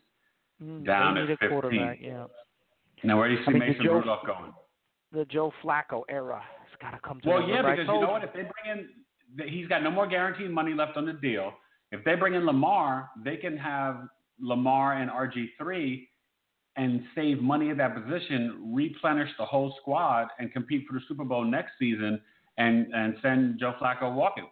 Mm, 0.62 0.86
down 0.86 1.18
at 1.18 1.26
15. 1.38 1.98
Yeah, 2.00 2.26
Now, 3.04 3.18
where 3.18 3.28
do 3.28 3.34
you 3.34 3.40
see 3.40 3.48
I 3.48 3.50
mean, 3.50 3.58
Mason 3.60 3.84
Joe- 3.84 3.94
Rudolph 3.94 4.24
going? 4.26 4.52
the 5.12 5.26
Joe 5.26 5.52
Flacco 5.62 6.02
era. 6.08 6.42
It's 6.66 6.80
got 6.80 6.92
to 6.92 6.98
come 7.06 7.20
to 7.20 7.28
Well, 7.28 7.42
an 7.42 7.48
yeah, 7.50 7.60
because 7.62 7.80
you 7.80 8.00
know 8.00 8.10
what? 8.12 8.24
If 8.24 8.32
they 8.32 8.42
bring 8.42 8.86
in, 9.38 9.48
he's 9.50 9.68
got 9.68 9.82
no 9.82 9.90
more 9.90 10.06
guaranteed 10.06 10.50
money 10.50 10.72
left 10.72 10.96
on 10.96 11.04
the 11.04 11.12
deal. 11.12 11.52
If 11.90 12.02
they 12.04 12.14
bring 12.14 12.32
in 12.32 12.46
Lamar, 12.46 13.10
they 13.22 13.36
can 13.36 13.58
have 13.58 14.08
Lamar 14.42 14.94
and 14.94 15.10
RG3 15.10 16.06
and 16.76 17.02
save 17.14 17.40
money 17.40 17.70
at 17.70 17.76
that 17.76 17.94
position, 17.94 18.72
replenish 18.74 19.28
the 19.38 19.44
whole 19.44 19.74
squad, 19.80 20.28
and 20.38 20.52
compete 20.52 20.84
for 20.88 20.94
the 20.94 21.00
Super 21.06 21.24
Bowl 21.24 21.44
next 21.44 21.72
season, 21.78 22.20
and 22.58 22.92
and 22.94 23.16
send 23.22 23.58
Joe 23.60 23.74
Flacco 23.80 24.14
walking. 24.14 24.48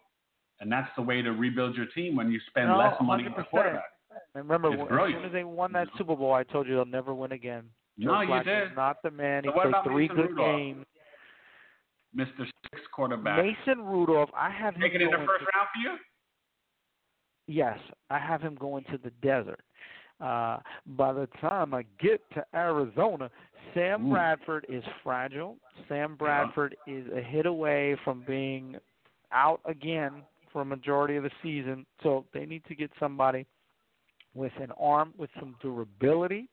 And 0.61 0.70
that's 0.70 0.90
the 0.96 1.03
way 1.03 1.22
to 1.22 1.31
rebuild 1.33 1.74
your 1.74 1.87
team 1.87 2.16
when 2.16 2.31
you 2.31 2.38
spend 2.48 2.68
No, 2.68 2.76
less 2.79 2.94
money 3.00 3.24
on 3.24 3.33
the 3.33 3.42
100%. 3.42 3.48
quarterback. 3.48 3.85
And 4.35 4.44
remember, 4.44 4.68
It's 4.68 4.76
when, 4.79 4.87
as 4.87 4.88
brilliant. 4.88 5.18
soon 5.22 5.26
as 5.26 5.33
they 5.33 5.44
won 5.44 5.72
that 5.72 5.88
Super 5.96 6.14
Bowl, 6.14 6.35
I 6.35 6.42
told 6.42 6.66
you 6.68 6.74
they'll 6.74 6.85
never 6.85 7.14
win 7.14 7.33
again. 7.33 7.64
Joe 7.98 8.12
No, 8.12 8.20
you 8.20 8.42
did. 8.44 8.76
not 8.76 9.03
the 9.03 9.11
man. 9.11 9.44
He 9.44 9.50
played 9.50 9.72
three 9.85 10.03
Mason 10.09 10.16
good 10.16 10.31
Rudolph? 10.31 10.57
games. 10.59 10.87
Mr. 12.14 12.44
Six 12.74 12.83
quarterback. 12.92 13.42
Mason 13.44 13.83
Rudolph, 13.85 14.31
I 14.37 14.50
have 14.50 14.74
him 14.74 14.83
it 14.83 15.00
in 15.00 15.11
the 15.11 15.16
first 15.18 15.44
to, 15.44 15.46
round 15.57 15.68
for 15.72 15.81
you? 15.81 15.96
Yes, 17.50 17.78
I 18.10 18.18
have 18.20 18.40
him 18.40 18.54
going 18.54 18.84
to 18.92 18.98
the 19.02 19.10
desert. 19.22 19.60
Uh, 20.20 20.58
by 20.86 21.12
the 21.12 21.28
time 21.40 21.74
I 21.74 21.84
get 22.00 22.20
to 22.34 22.44
Arizona, 22.54 23.28
Sam 23.74 24.06
Ooh. 24.06 24.10
Bradford 24.10 24.66
is 24.68 24.84
fragile. 25.02 25.56
Sam 25.88 26.14
Bradford 26.14 26.76
is 26.86 27.06
a 27.12 27.20
hit 27.20 27.46
away 27.46 27.96
from 28.04 28.22
being 28.24 28.76
out 29.32 29.60
again 29.64 30.22
for 30.52 30.62
a 30.62 30.64
majority 30.64 31.16
of 31.16 31.24
the 31.24 31.30
season. 31.42 31.86
So 32.04 32.24
they 32.32 32.46
need 32.46 32.62
to 32.66 32.76
get 32.76 32.92
somebody 33.00 33.46
with 34.32 34.52
an 34.60 34.70
arm 34.78 35.12
with 35.18 35.30
some 35.40 35.56
durability. 35.60 36.48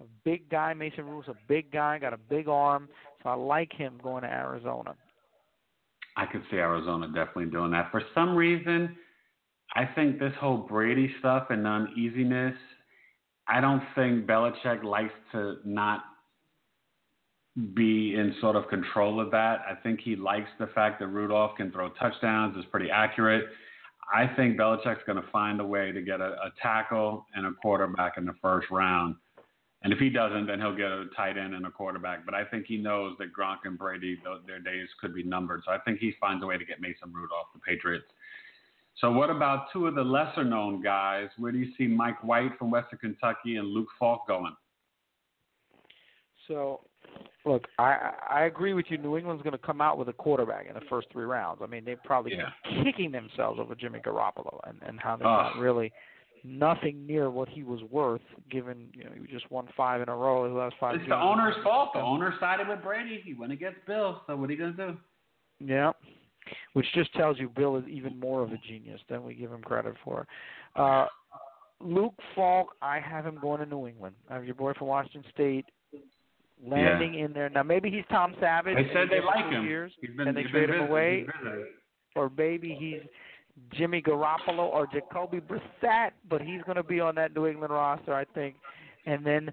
A 0.00 0.04
big 0.24 0.48
guy, 0.48 0.72
Mason 0.72 1.04
Rule's 1.04 1.28
a 1.28 1.36
big 1.48 1.70
guy, 1.70 1.98
got 1.98 2.14
a 2.14 2.18
big 2.18 2.48
arm, 2.48 2.88
so 3.22 3.28
I 3.28 3.34
like 3.34 3.74
him 3.74 4.00
going 4.02 4.22
to 4.22 4.28
Arizona. 4.28 4.94
I 6.16 6.24
could 6.24 6.42
see 6.50 6.56
Arizona 6.56 7.08
definitely 7.08 7.46
doing 7.46 7.72
that. 7.72 7.90
For 7.90 8.02
some 8.14 8.34
reason, 8.34 8.96
I 9.76 9.86
think 9.94 10.18
this 10.18 10.32
whole 10.40 10.58
Brady 10.58 11.12
stuff 11.18 11.46
and 11.50 11.66
uneasiness, 11.66 12.54
I 13.48 13.60
don't 13.60 13.82
think 13.94 14.26
Belichick 14.26 14.84
likes 14.84 15.12
to 15.32 15.56
not 15.64 16.04
be 17.74 18.14
in 18.14 18.34
sort 18.40 18.56
of 18.56 18.68
control 18.68 19.20
of 19.20 19.30
that. 19.30 19.60
I 19.68 19.74
think 19.82 20.00
he 20.00 20.16
likes 20.16 20.48
the 20.58 20.68
fact 20.68 21.00
that 21.00 21.08
Rudolph 21.08 21.56
can 21.56 21.70
throw 21.70 21.88
touchdowns, 21.90 22.56
is 22.56 22.64
pretty 22.70 22.90
accurate. 22.90 23.44
I 24.12 24.26
think 24.36 24.58
Belichick's 24.58 25.04
going 25.06 25.20
to 25.20 25.28
find 25.30 25.60
a 25.60 25.64
way 25.64 25.92
to 25.92 26.02
get 26.02 26.20
a, 26.20 26.32
a 26.32 26.52
tackle 26.60 27.26
and 27.34 27.46
a 27.46 27.52
quarterback 27.52 28.16
in 28.16 28.24
the 28.24 28.34
first 28.42 28.70
round. 28.70 29.16
And 29.82 29.92
if 29.92 29.98
he 29.98 30.08
doesn't, 30.08 30.46
then 30.46 30.60
he'll 30.60 30.74
get 30.74 30.90
a 30.90 31.06
tight 31.14 31.36
end 31.36 31.54
and 31.54 31.66
a 31.66 31.70
quarterback. 31.70 32.24
But 32.24 32.34
I 32.34 32.44
think 32.44 32.64
he 32.66 32.78
knows 32.78 33.16
that 33.18 33.34
Gronk 33.34 33.58
and 33.64 33.78
Brady, 33.78 34.18
their 34.46 34.58
days 34.58 34.88
could 35.00 35.14
be 35.14 35.22
numbered. 35.22 35.62
So 35.66 35.72
I 35.72 35.78
think 35.78 35.98
he 35.98 36.14
finds 36.18 36.42
a 36.42 36.46
way 36.46 36.56
to 36.56 36.64
get 36.64 36.80
Mason 36.80 37.12
Rudolph, 37.12 37.48
the 37.52 37.60
Patriots. 37.60 38.06
So 38.98 39.10
what 39.10 39.28
about 39.30 39.66
two 39.72 39.86
of 39.86 39.94
the 39.94 40.02
lesser 40.02 40.44
known 40.44 40.82
guys? 40.82 41.28
Where 41.36 41.50
do 41.50 41.58
you 41.58 41.72
see 41.76 41.86
Mike 41.86 42.22
White 42.22 42.52
from 42.58 42.70
Western 42.70 42.98
Kentucky 42.98 43.56
and 43.56 43.68
Luke 43.68 43.88
Falk 43.98 44.28
going? 44.28 44.54
So, 46.46 46.80
look, 47.44 47.64
I 47.78 48.12
I 48.30 48.44
agree 48.44 48.74
with 48.74 48.86
you. 48.90 48.98
New 48.98 49.16
England's 49.16 49.42
going 49.42 49.52
to 49.52 49.66
come 49.66 49.80
out 49.80 49.98
with 49.98 50.08
a 50.08 50.12
quarterback 50.12 50.66
in 50.68 50.74
the 50.74 50.82
first 50.88 51.08
three 51.10 51.24
rounds. 51.24 51.60
I 51.62 51.66
mean, 51.66 51.84
they're 51.84 51.96
probably 52.04 52.34
Yeah. 52.36 52.50
kicking 52.84 53.10
themselves 53.10 53.58
over 53.58 53.74
Jimmy 53.74 54.00
Garoppolo 54.00 54.60
and 54.64 54.80
and 54.82 55.00
how 55.00 55.16
they're 55.16 55.26
not 55.26 55.56
really 55.56 55.92
nothing 56.44 57.06
near 57.06 57.30
what 57.30 57.48
he 57.48 57.62
was 57.62 57.82
worth, 57.84 58.20
given 58.50 58.90
you 58.94 59.04
know 59.04 59.10
he 59.18 59.26
just 59.26 59.50
won 59.50 59.66
five 59.76 60.02
in 60.02 60.08
a 60.08 60.14
row 60.14 60.44
his 60.44 60.52
last 60.52 60.76
five. 60.78 60.96
It's 60.96 61.08
the 61.08 61.16
owner's 61.16 61.56
fault. 61.64 61.94
The 61.94 62.00
owner 62.00 62.34
sided 62.38 62.68
with 62.68 62.82
Brady. 62.82 63.20
He 63.24 63.34
went 63.34 63.52
against 63.52 63.84
Bill. 63.86 64.22
So 64.26 64.36
what 64.36 64.50
are 64.50 64.52
you 64.52 64.58
going 64.58 64.76
to 64.76 64.86
do? 64.92 64.98
Yeah. 65.60 65.92
Which 66.72 66.86
just 66.94 67.12
tells 67.14 67.38
you 67.38 67.48
Bill 67.48 67.76
is 67.76 67.84
even 67.88 68.18
more 68.18 68.42
of 68.42 68.52
a 68.52 68.58
genius 68.68 69.00
than 69.08 69.24
we 69.24 69.34
give 69.34 69.52
him 69.52 69.62
credit 69.62 69.94
for. 70.04 70.26
Uh, 70.76 71.06
Luke 71.80 72.14
Falk, 72.34 72.68
I 72.80 73.00
have 73.00 73.26
him 73.26 73.38
going 73.40 73.60
to 73.60 73.66
New 73.66 73.86
England. 73.86 74.14
I 74.30 74.34
have 74.34 74.44
your 74.44 74.54
boy 74.54 74.72
from 74.74 74.88
Washington 74.88 75.24
State 75.32 75.66
landing 76.66 77.18
in 77.18 77.32
there. 77.32 77.50
Now 77.50 77.62
maybe 77.62 77.90
he's 77.90 78.04
Tom 78.10 78.34
Savage. 78.40 78.76
They 78.76 78.92
said 78.92 79.08
they 79.10 79.20
like 79.24 79.52
him. 79.52 79.64
Years, 79.64 79.92
He's 80.00 80.10
been, 80.16 80.28
and 80.28 80.36
they 80.36 80.44
trade 80.44 80.70
him 80.70 80.80
away, 80.88 81.26
He's 81.26 81.50
or 82.16 82.30
maybe 82.36 82.76
he's 82.78 83.00
Jimmy 83.72 84.00
Garoppolo 84.00 84.60
or 84.60 84.86
Jacoby 84.86 85.40
Brissett, 85.40 86.10
but 86.28 86.40
he's 86.40 86.62
going 86.62 86.76
to 86.76 86.82
be 86.82 87.00
on 87.00 87.14
that 87.16 87.34
New 87.34 87.46
England 87.46 87.72
roster, 87.72 88.14
I 88.14 88.24
think. 88.24 88.56
And 89.06 89.24
then 89.24 89.52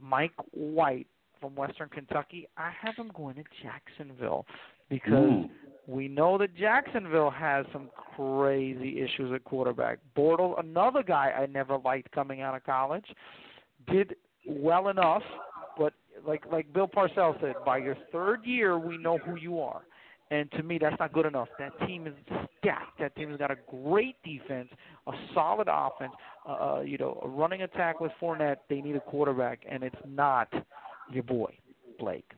Mike 0.00 0.32
White 0.52 1.06
from 1.40 1.54
Western 1.54 1.88
Kentucky, 1.88 2.48
I 2.56 2.70
have 2.82 2.96
him 2.96 3.10
going 3.14 3.36
to 3.36 3.44
Jacksonville 3.62 4.46
because 4.88 5.12
Ooh. 5.12 5.44
we 5.86 6.08
know 6.08 6.38
that 6.38 6.54
Jacksonville 6.56 7.30
has 7.30 7.66
some 7.72 7.90
crazy 8.16 9.00
issues 9.00 9.32
at 9.34 9.44
quarterback. 9.44 9.98
Bortle, 10.16 10.58
another 10.58 11.02
guy 11.02 11.30
I 11.30 11.46
never 11.46 11.78
liked 11.78 12.10
coming 12.12 12.40
out 12.40 12.54
of 12.54 12.64
college, 12.64 13.06
did 13.90 14.14
well 14.46 14.88
enough, 14.88 15.22
but 15.76 15.92
like 16.26 16.44
like 16.50 16.72
Bill 16.72 16.88
Parcells 16.88 17.40
said, 17.40 17.54
by 17.64 17.78
your 17.78 17.96
third 18.12 18.44
year 18.44 18.78
we 18.78 18.96
know 18.98 19.18
who 19.18 19.36
you 19.36 19.60
are. 19.60 19.82
And 20.30 20.50
to 20.52 20.62
me, 20.62 20.76
that's 20.78 20.96
not 20.98 21.14
good 21.14 21.24
enough. 21.24 21.48
That 21.58 21.72
team 21.86 22.06
is 22.06 22.12
stacked. 22.58 22.98
That 23.00 23.16
team 23.16 23.30
has 23.30 23.38
got 23.38 23.50
a 23.50 23.56
great 23.70 24.16
defense, 24.22 24.68
a 25.06 25.12
solid 25.32 25.68
offense. 25.70 26.12
Uh, 26.46 26.80
you 26.84 26.98
know, 26.98 27.18
a 27.24 27.28
running 27.28 27.62
attack 27.62 27.98
with 28.00 28.12
Fournette. 28.20 28.56
They 28.68 28.82
need 28.82 28.96
a 28.96 29.00
quarterback, 29.00 29.60
and 29.68 29.82
it's 29.82 29.96
not 30.06 30.52
your 31.10 31.22
boy 31.22 31.56
Blake. 31.98 32.30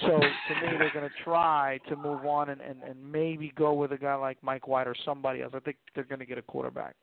So 0.00 0.08
to 0.08 0.18
me, 0.18 0.78
they're 0.78 0.92
going 0.92 1.08
to 1.08 1.24
try 1.24 1.78
to 1.88 1.96
move 1.96 2.24
on 2.26 2.50
and, 2.50 2.60
and 2.60 2.82
and 2.82 3.12
maybe 3.12 3.52
go 3.56 3.72
with 3.72 3.92
a 3.92 3.98
guy 3.98 4.14
like 4.14 4.38
Mike 4.42 4.66
White 4.68 4.86
or 4.86 4.94
somebody 5.04 5.42
else. 5.42 5.52
I 5.54 5.60
think 5.60 5.76
they're 5.94 6.04
going 6.04 6.20
to 6.20 6.26
get 6.26 6.38
a 6.38 6.42
quarterback. 6.42 6.94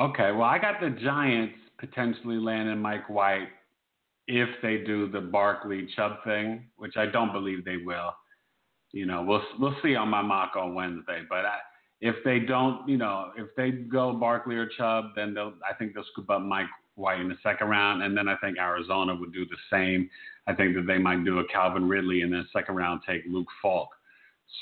Okay, 0.00 0.32
well, 0.32 0.44
I 0.44 0.58
got 0.58 0.80
the 0.80 0.90
Giants 0.90 1.54
potentially 1.78 2.36
landing 2.36 2.78
Mike 2.78 3.08
White 3.10 3.48
if 4.28 4.48
they 4.62 4.78
do 4.78 5.10
the 5.10 5.20
Barkley 5.20 5.86
Chubb 5.96 6.24
thing, 6.24 6.64
which 6.76 6.96
I 6.96 7.06
don't 7.06 7.32
believe 7.32 7.64
they 7.64 7.76
will. 7.76 8.14
You 8.92 9.06
know, 9.06 9.22
we'll 9.22 9.42
we'll 9.58 9.76
see 9.82 9.94
on 9.96 10.08
my 10.08 10.22
mock 10.22 10.52
on 10.56 10.74
Wednesday. 10.74 11.22
But 11.28 11.44
I, 11.44 11.58
if 12.00 12.16
they 12.24 12.40
don't, 12.40 12.88
you 12.88 12.98
know, 12.98 13.32
if 13.36 13.48
they 13.56 13.70
go 13.70 14.12
Barkley 14.12 14.56
or 14.56 14.68
Chubb, 14.78 15.06
then 15.16 15.34
they'll 15.34 15.54
I 15.68 15.74
think 15.74 15.94
they'll 15.94 16.04
scoop 16.12 16.30
up 16.30 16.42
Mike 16.42 16.66
White 16.94 17.20
in 17.20 17.28
the 17.28 17.38
second 17.42 17.68
round, 17.68 18.02
and 18.02 18.16
then 18.16 18.28
I 18.28 18.36
think 18.36 18.58
Arizona 18.58 19.14
would 19.14 19.32
do 19.32 19.44
the 19.46 19.56
same. 19.70 20.10
I 20.46 20.54
think 20.54 20.74
that 20.74 20.86
they 20.86 20.98
might 20.98 21.24
do 21.24 21.38
a 21.38 21.48
Calvin 21.48 21.88
Ridley 21.88 22.22
and 22.22 22.32
then 22.32 22.46
second 22.52 22.76
round 22.76 23.00
take 23.06 23.22
Luke 23.26 23.48
Falk. 23.62 23.88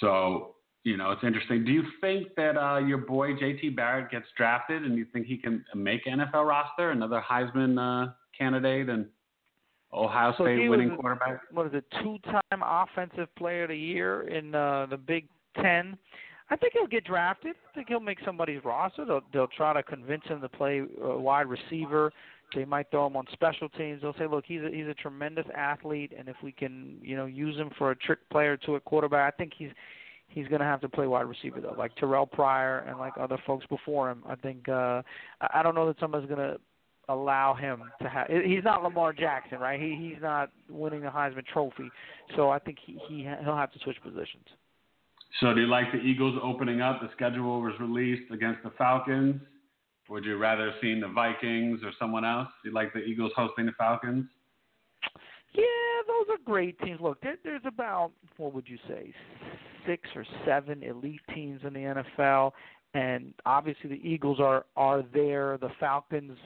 So 0.01 0.55
you 0.85 0.97
know, 0.97 1.11
it's 1.11 1.23
interesting. 1.23 1.65
Do 1.65 1.73
you 1.73 1.83
think 2.01 2.35
that 2.37 2.57
uh, 2.57 2.79
your 2.79 2.99
boy 2.99 3.35
JT 3.35 3.77
Barrett 3.77 4.11
gets 4.11 4.27
drafted, 4.37 4.83
and 4.83 4.97
you 4.97 5.07
think 5.13 5.27
he 5.27 5.37
can 5.37 5.65
make 5.75 6.05
NFL 6.07 6.47
roster, 6.47 6.91
another 6.91 7.23
Heisman 7.29 7.79
uh, 7.79 8.13
candidate, 8.37 8.89
and 8.89 9.07
Ohio 9.93 10.33
So 10.39 10.45
State 10.45 10.69
winning 10.69 10.97
quarterback? 10.97 11.41
What 11.53 11.67
is 11.67 11.75
it? 11.75 11.85
Two-time 12.03 12.63
Offensive 12.63 13.35
Player 13.37 13.65
of 13.65 13.71
the 13.71 13.77
Year 13.77 14.23
in 14.29 14.55
uh, 14.55 14.87
the 14.89 14.97
Big 14.97 15.29
Ten. 15.61 15.99
I 16.51 16.57
think 16.57 16.73
he'll 16.73 16.87
get 16.87 17.05
drafted. 17.05 17.55
I 17.71 17.75
think 17.75 17.89
he'll 17.89 18.01
make 18.01 18.19
somebody's 18.25 18.65
roster. 18.65 19.05
They'll 19.05 19.23
they'll 19.33 19.49
try 19.49 19.73
to 19.73 19.83
convince 19.83 20.25
him 20.25 20.41
to 20.41 20.49
play 20.49 20.83
uh, 20.83 21.17
wide 21.17 21.47
receiver. 21.47 22.13
They 22.55 22.65
might 22.65 22.91
throw 22.91 23.07
him 23.07 23.17
on 23.17 23.27
special 23.33 23.69
teams. 23.69 24.03
They'll 24.03 24.15
say, 24.15 24.27
look, 24.27 24.45
he's 24.45 24.63
a, 24.63 24.71
he's 24.73 24.89
a 24.89 24.95
tremendous 24.95 25.47
athlete, 25.55 26.13
and 26.19 26.29
if 26.29 26.35
we 26.43 26.51
can, 26.51 26.99
you 27.01 27.17
know, 27.17 27.27
use 27.27 27.57
him 27.57 27.71
for 27.79 27.93
a 27.93 27.97
trick 27.97 28.19
player 28.31 28.57
to 28.57 28.75
a 28.75 28.81
quarterback, 28.81 29.33
I 29.33 29.37
think 29.37 29.53
he's 29.57 29.71
he's 30.27 30.49
going 30.49 30.61
to 30.61 30.67
have 30.67 30.81
to 30.81 30.89
play 30.89 31.07
wide 31.07 31.27
receiver 31.27 31.61
though, 31.61 31.75
like 31.79 31.95
Terrelle 31.97 32.31
Pryor 32.31 32.81
and 32.81 32.99
like 32.99 33.13
other 33.19 33.39
folks 33.47 33.67
before 33.67 34.11
him. 34.11 34.25
I 34.29 34.35
think 34.35 34.69
uh, 34.69 35.03
I 35.41 35.51
I 35.55 35.63
don't 35.63 35.75
know 35.75 35.87
that 35.87 36.01
somebody's 36.01 36.29
going 36.29 36.41
to 36.41 36.59
allow 37.09 37.55
him 37.55 37.83
to 38.03 38.09
have. 38.09 38.29
He's 38.29 38.65
not 38.65 38.83
Lamar 38.83 39.13
Jackson, 39.13 39.59
right? 39.59 39.81
He 39.81 39.97
he's 40.01 40.23
not 40.23 40.51
winning 40.69 41.03
the 41.03 41.09
Heisman 41.09 41.47
Trophy, 41.47 41.91
so 42.35 42.51
I 42.51 42.59
think 42.59 42.79
he 42.85 42.99
he 43.09 43.29
he'll 43.45 43.57
have 43.57 43.73
to 43.73 43.79
switch 43.81 44.01
positions. 44.03 44.47
So, 45.39 45.55
do 45.55 45.61
you 45.61 45.69
like 45.69 45.93
the 45.93 45.99
Eagles 45.99 46.39
opening 46.43 46.81
up? 46.81 47.01
The 47.01 47.09
schedule 47.13 47.61
was 47.63 47.75
released 47.79 48.31
against 48.33 48.63
the 48.65 48.71
Falcons. 48.77 49.41
Would 50.09 50.25
you 50.25 50.37
rather 50.39 50.73
have 50.73 50.81
seen 50.83 51.01
the 51.01 51.09
Vikings 51.09 51.81
or 51.85 51.93
someone 51.99 52.25
else? 52.25 52.49
Do 52.63 52.71
you 52.71 52.75
like 52.75 52.93
the 52.93 52.99
Eagles 52.99 53.31
hosting 53.37 53.67
the 53.67 53.73
Falcons? 53.79 54.27
Yeah, 55.55 55.65
those 56.09 56.35
are 56.35 56.39
great 56.45 56.79
teams. 56.81 57.01
Look, 57.01 57.21
there, 57.21 57.37
there's 57.45 57.63
about 57.65 58.11
what 58.37 58.53
would 58.53 58.69
you 58.69 58.79
say, 58.89 59.15
six 59.87 60.09
or 60.17 60.25
seven 60.45 60.83
elite 60.83 61.21
teams 61.33 61.61
in 61.65 61.73
the 61.73 62.03
NFL, 62.19 62.51
and 62.95 63.33
obviously 63.47 63.89
the 63.89 64.09
Eagles 64.09 64.41
are 64.41 64.67
are 64.77 65.05
there. 65.15 65.59
The 65.59 65.71
Falcons, 65.79 66.37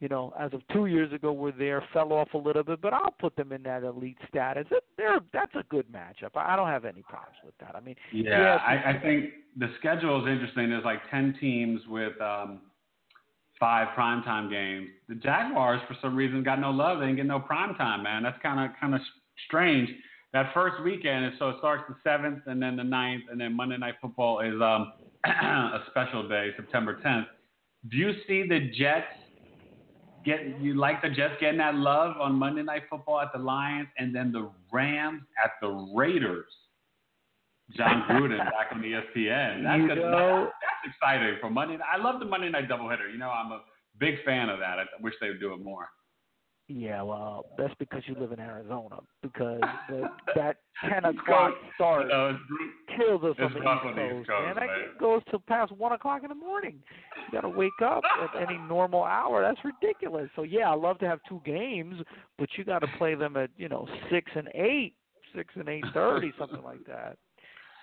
you 0.00 0.08
know, 0.08 0.32
as 0.38 0.52
of 0.52 0.60
two 0.72 0.86
years 0.86 1.12
ago, 1.12 1.32
were 1.32 1.52
there. 1.52 1.82
Fell 1.92 2.12
off 2.12 2.28
a 2.34 2.38
little 2.38 2.64
bit, 2.64 2.80
but 2.80 2.92
I'll 2.92 3.14
put 3.18 3.36
them 3.36 3.52
in 3.52 3.62
that 3.62 3.84
elite 3.84 4.18
status. 4.28 4.66
They're 4.96 5.20
that's 5.32 5.54
a 5.54 5.62
good 5.68 5.86
matchup. 5.90 6.30
I 6.34 6.56
don't 6.56 6.68
have 6.68 6.84
any 6.84 7.02
problems 7.02 7.36
with 7.44 7.56
that. 7.58 7.74
I 7.74 7.80
mean, 7.80 7.96
Yeah, 8.12 8.40
Yeah, 8.40 8.54
I, 8.56 8.90
I 8.90 9.00
think 9.00 9.30
the 9.56 9.68
schedule 9.78 10.24
is 10.24 10.30
interesting. 10.30 10.70
There's 10.70 10.84
like 10.84 11.00
10 11.10 11.36
teams 11.40 11.80
with 11.88 12.20
um, 12.20 12.60
five 13.60 13.88
primetime 13.96 14.50
games. 14.50 14.88
The 15.08 15.14
Jaguars, 15.14 15.80
for 15.86 15.96
some 16.02 16.16
reason, 16.16 16.42
got 16.42 16.60
no 16.60 16.70
love. 16.70 16.98
They 16.98 17.06
didn't 17.06 17.16
get 17.16 17.26
no 17.26 17.40
primetime, 17.40 18.02
man. 18.02 18.22
That's 18.22 18.40
kind 18.42 18.68
of 18.68 18.76
kind 18.80 18.94
of 18.94 19.00
strange. 19.46 19.88
That 20.32 20.52
first 20.52 20.82
weekend, 20.82 21.26
is 21.26 21.32
so 21.38 21.50
it 21.50 21.56
starts 21.60 21.84
the 21.88 21.94
seventh, 22.02 22.40
and 22.46 22.60
then 22.60 22.74
the 22.74 22.82
9th, 22.82 23.30
and 23.30 23.40
then 23.40 23.56
Monday 23.56 23.78
Night 23.78 23.94
Football 24.02 24.40
is 24.40 24.60
um, 24.60 24.92
a 25.24 25.78
special 25.90 26.28
day, 26.28 26.50
September 26.56 26.98
10th. 27.04 27.26
Do 27.88 27.96
you 27.96 28.12
see 28.26 28.44
the 28.48 28.72
Jets 28.76 29.06
get? 30.24 30.60
You 30.60 30.74
like 30.74 31.02
the 31.02 31.08
Jets 31.08 31.34
getting 31.40 31.58
that 31.58 31.74
love 31.74 32.16
on 32.20 32.34
Monday 32.34 32.62
Night 32.62 32.82
Football 32.90 33.20
at 33.20 33.32
the 33.32 33.38
Lions, 33.38 33.88
and 33.98 34.14
then 34.14 34.32
the 34.32 34.50
Rams 34.72 35.22
at 35.42 35.52
the 35.60 35.68
Raiders? 35.94 36.46
Jon 37.76 38.04
Gruden 38.08 38.38
back 38.44 38.72
on 38.72 38.84
E 38.84 38.88
ESPN. 38.88 39.62
That's, 39.64 39.98
know- 40.00 40.50
that's 40.60 40.94
exciting 40.94 41.36
for 41.40 41.50
Monday. 41.50 41.78
I 41.82 41.96
love 42.02 42.20
the 42.20 42.26
Monday 42.26 42.50
night 42.50 42.68
doubleheader. 42.68 43.10
You 43.10 43.18
know, 43.18 43.30
I'm 43.30 43.52
a 43.52 43.60
big 43.98 44.22
fan 44.24 44.48
of 44.48 44.58
that. 44.58 44.78
I 44.78 44.84
wish 45.00 45.14
they 45.20 45.28
would 45.28 45.40
do 45.40 45.52
it 45.54 45.60
more. 45.60 45.88
Yeah, 46.66 47.02
well, 47.02 47.44
that's 47.58 47.74
because 47.78 48.02
you 48.06 48.16
live 48.18 48.32
in 48.32 48.40
Arizona. 48.40 48.96
Because 49.22 49.60
the, 49.90 50.08
that 50.34 50.56
ten 50.88 51.04
o'clock 51.04 51.52
start 51.74 52.08
No, 52.08 52.38
kills 52.96 53.22
us 53.22 53.36
on 53.38 53.52
the 53.52 53.58
East 53.58 53.64
Coast, 53.64 53.84
East 53.86 54.28
Coast, 54.28 54.28
man. 54.28 54.54
That 54.54 54.66
man. 54.66 54.68
goes 54.98 55.20
till 55.30 55.40
past 55.40 55.72
one 55.72 55.92
o'clock 55.92 56.22
in 56.22 56.30
the 56.30 56.34
morning. 56.34 56.78
You 57.26 57.32
got 57.38 57.46
to 57.46 57.50
wake 57.50 57.82
up 57.84 58.02
at 58.22 58.42
any 58.48 58.56
normal 58.68 59.04
hour. 59.04 59.42
That's 59.42 59.60
ridiculous. 59.62 60.30
So 60.36 60.42
yeah, 60.42 60.70
I 60.70 60.74
love 60.74 60.98
to 61.00 61.06
have 61.06 61.20
two 61.28 61.42
games, 61.44 61.96
but 62.38 62.48
you 62.56 62.64
got 62.64 62.78
to 62.78 62.88
play 62.96 63.14
them 63.14 63.36
at 63.36 63.50
you 63.58 63.68
know 63.68 63.86
six 64.10 64.30
and 64.34 64.48
eight, 64.54 64.94
six 65.36 65.52
and 65.56 65.68
eight 65.68 65.84
thirty, 65.92 66.32
something 66.38 66.62
like 66.62 66.80
that. 66.86 67.18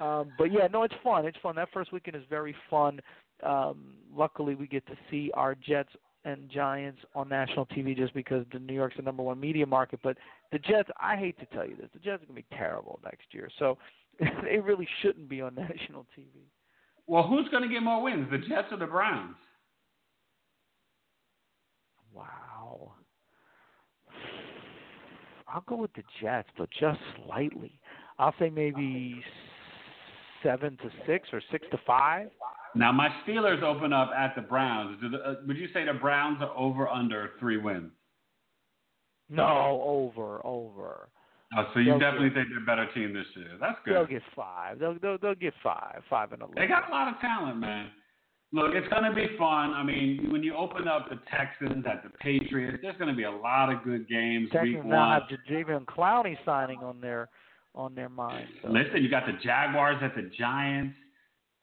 Um, 0.04 0.32
but 0.40 0.46
yeah, 0.46 0.66
no, 0.74 0.82
it's 0.82 0.96
fun. 1.04 1.28
It's 1.28 1.38
fun. 1.44 1.56
That 1.56 1.70
first 1.72 1.94
weekend 1.94 2.16
is 2.16 2.24
very 2.28 2.56
fun. 2.68 3.00
Um, 3.44 3.94
luckily, 4.16 4.56
we 4.56 4.66
get 4.66 4.86
to 4.88 4.94
see 5.12 5.30
our 5.36 5.54
Jets 5.54 5.90
and 6.26 6.50
Giants 6.50 7.00
on 7.16 7.30
national 7.30 7.66
TV 7.68 7.96
just 7.96 8.14
because 8.14 8.46
the 8.52 8.60
New 8.60 8.74
York's 8.74 8.98
the 8.98 9.02
number 9.02 9.24
one 9.24 9.40
media 9.40 9.66
market. 9.66 10.00
But 10.04 10.18
the 10.52 10.60
Jets, 10.60 10.90
I 11.00 11.16
hate 11.16 11.40
to 11.40 11.46
tell 11.48 11.68
you 11.68 11.76
this, 11.76 11.90
the 11.94 12.00
Jets 12.00 12.24
are 12.24 12.28
going 12.28 12.42
to 12.42 12.48
be 12.50 12.56
terrible 12.56 13.00
next 13.04 13.26
year. 13.32 13.50
So 13.60 13.78
they 14.20 14.60
really 14.60 14.88
shouldn't 15.02 15.30
be 15.30 15.42
on 15.42 15.56
national 15.70 16.06
TV. 16.18 16.46
well, 17.08 17.24
who's 17.24 17.48
going 17.50 17.64
to 17.64 17.70
get 17.70 17.82
more 17.84 18.02
wins, 18.04 18.28
the 18.32 18.38
Jets 18.38 18.68
or 18.72 18.78
the 18.78 18.86
Browns? 18.86 19.36
Wow. 22.14 22.94
I'll 25.48 25.64
go 25.68 25.76
with 25.76 25.94
the 25.94 26.04
Jets, 26.22 26.50
but 26.58 26.70
just 26.80 27.00
slightly. 27.26 27.80
I'll 28.20 28.34
say 28.40 28.50
maybe 28.50 29.22
seven 30.44 30.78
to 30.78 30.90
six 31.06 31.30
or 31.34 31.42
six 31.52 31.66
to 31.72 31.80
five. 31.86 32.28
Now, 32.76 32.92
my 32.92 33.10
Steelers 33.28 33.62
open 33.64 33.92
up 33.94 34.12
at 34.18 34.34
the 34.36 34.42
Browns. 34.42 34.98
Do 35.02 35.10
the, 35.10 35.18
uh, 35.18 35.36
would 35.48 35.58
you 35.58 35.68
say 35.74 35.86
the 35.86 35.94
Browns 35.94 36.38
are 36.42 36.56
over 36.58 36.88
under 36.88 37.32
three 37.40 37.58
wins? 37.58 37.92
No, 39.30 39.82
over, 39.84 40.46
over. 40.46 41.10
Oh, 41.58 41.64
so 41.74 41.80
you 41.80 41.92
They'll 41.92 42.00
definitely 42.00 42.30
get- 42.30 42.36
think 42.36 42.48
they're 42.50 42.64
a 42.64 42.66
better 42.66 42.92
team 42.94 43.14
this 43.14 43.26
year. 43.36 43.58
That's 43.60 43.78
good. 43.84 43.96
They'll 43.96 44.06
get 44.06 44.24
five. 44.36 44.80
They'll 44.80 44.98
they'll, 45.02 45.18
they'll 45.18 45.36
get 45.36 45.54
five, 45.62 46.02
five 46.10 46.32
and 46.32 46.42
eleven. 46.42 46.56
They 46.62 46.68
got 46.68 46.88
a 46.88 46.92
lot 46.92 47.14
of 47.14 47.20
talent, 47.20 47.58
man. 47.58 47.90
Look, 48.54 48.74
it's 48.74 48.88
going 48.90 49.04
to 49.04 49.16
be 49.16 49.28
fun. 49.38 49.72
I 49.72 49.82
mean, 49.84 50.30
when 50.30 50.44
you 50.44 50.56
open 50.56 50.86
up 50.88 51.10
the 51.10 51.18
Texans 51.30 51.86
at 51.90 52.04
the 52.04 52.10
Patriots, 52.20 52.80
there's 52.82 52.98
going 52.98 53.10
to 53.10 53.16
be 53.16 53.24
a 53.24 53.32
lot 53.32 53.72
of 53.72 53.82
good 53.84 54.10
games 54.10 54.50
Texans 54.52 54.76
week 54.76 54.86
now 54.86 55.10
one. 55.10 55.22
have 55.22 55.40
Jadeveon 55.50 55.86
Clowney 55.86 56.36
signing 56.46 56.80
on 56.80 57.00
their 57.00 57.30
on 57.76 57.96
their 57.96 58.10
mind. 58.10 58.48
So. 58.62 58.70
Listen, 58.70 59.02
you 59.04 59.10
got 59.10 59.26
the 59.26 59.34
Jaguars 59.44 59.98
at 60.02 60.16
the 60.16 60.30
Giants. 60.38 60.96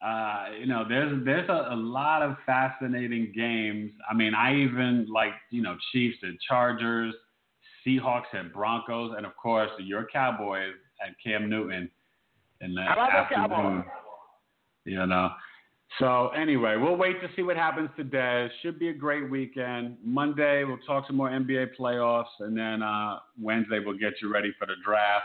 Uh, 0.00 0.46
you 0.58 0.66
know, 0.66 0.84
there's 0.88 1.24
there's 1.24 1.48
a, 1.48 1.68
a 1.72 1.76
lot 1.76 2.22
of 2.22 2.36
fascinating 2.46 3.32
games. 3.34 3.90
I 4.08 4.14
mean, 4.14 4.34
I 4.34 4.54
even 4.54 5.06
like 5.12 5.32
you 5.50 5.62
know 5.62 5.76
Chiefs 5.92 6.18
and 6.22 6.38
Chargers, 6.48 7.14
Seahawks 7.84 8.32
and 8.32 8.52
Broncos, 8.52 9.14
and 9.16 9.26
of 9.26 9.36
course 9.36 9.70
your 9.80 10.06
Cowboys 10.12 10.74
and 11.04 11.14
Cam 11.22 11.50
Newton 11.50 11.90
in 12.60 12.74
the 12.74 12.82
How 12.82 12.92
about 12.92 13.28
the 13.28 13.38
afternoon. 13.38 13.84
You 14.84 15.06
know. 15.06 15.30
So 15.98 16.28
anyway, 16.28 16.76
we'll 16.76 16.96
wait 16.96 17.20
to 17.22 17.28
see 17.34 17.42
what 17.42 17.56
happens 17.56 17.88
today. 17.96 18.48
Should 18.62 18.78
be 18.78 18.90
a 18.90 18.94
great 18.94 19.28
weekend. 19.28 19.96
Monday 20.04 20.62
we'll 20.64 20.78
talk 20.86 21.06
some 21.06 21.16
more 21.16 21.30
NBA 21.30 21.70
playoffs, 21.78 22.26
and 22.40 22.56
then 22.56 22.82
uh, 22.82 23.18
Wednesday 23.40 23.80
we'll 23.84 23.98
get 23.98 24.12
you 24.22 24.32
ready 24.32 24.52
for 24.58 24.66
the 24.66 24.74
draft. 24.84 25.24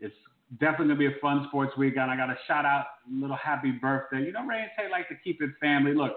It's 0.00 0.14
definitely 0.60 0.88
gonna 0.88 0.98
be 0.98 1.06
a 1.06 1.20
fun 1.20 1.46
sports 1.48 1.76
weekend. 1.76 2.10
I 2.10 2.16
got 2.16 2.26
to 2.26 2.36
shout 2.46 2.64
out 2.64 2.86
a 3.08 3.20
little 3.20 3.36
happy 3.36 3.72
birthday. 3.72 4.22
You 4.22 4.32
know, 4.32 4.44
Rae 4.46 4.60
and 4.60 4.70
Tay 4.76 4.90
like 4.90 5.08
to 5.08 5.14
keep 5.22 5.42
it 5.42 5.50
family. 5.60 5.94
Look, 5.94 6.12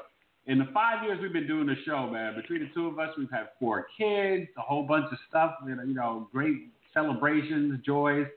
in 0.45 0.59
the 0.59 0.67
five 0.73 1.03
years 1.03 1.19
we've 1.21 1.33
been 1.33 1.47
doing 1.47 1.67
the 1.67 1.75
show, 1.85 2.09
man, 2.09 2.35
between 2.35 2.61
the 2.61 2.69
two 2.73 2.87
of 2.87 2.99
us, 2.99 3.09
we've 3.17 3.31
had 3.31 3.49
four 3.59 3.87
kids, 3.97 4.47
a 4.57 4.61
whole 4.61 4.83
bunch 4.83 5.05
of 5.11 5.17
stuff. 5.27 5.55
You 5.67 5.75
know, 5.75 5.83
you 5.83 5.93
know 5.93 6.27
great 6.31 6.57
celebrations, 6.93 7.79
joys. 7.85 8.27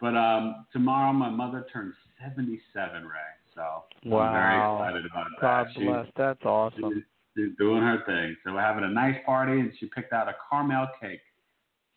But 0.00 0.16
um, 0.16 0.66
tomorrow 0.72 1.12
my 1.12 1.30
mother 1.30 1.66
turns 1.72 1.94
77, 2.22 3.04
Ray. 3.04 3.10
So 3.54 3.62
I'm 4.04 4.10
Wow. 4.10 4.32
very 4.32 4.90
excited 4.92 5.10
about 5.10 5.26
that. 5.30 5.40
God 5.40 5.66
bless. 5.74 6.06
That's 6.16 6.44
awesome. 6.44 6.92
She's, 6.94 7.02
she's 7.34 7.56
doing 7.58 7.82
her 7.82 8.02
thing. 8.04 8.36
So 8.44 8.52
we're 8.52 8.60
having 8.60 8.84
a 8.84 8.90
nice 8.90 9.16
party, 9.24 9.58
and 9.58 9.72
she 9.80 9.86
picked 9.86 10.12
out 10.12 10.28
a 10.28 10.34
caramel 10.50 10.88
cake. 11.00 11.20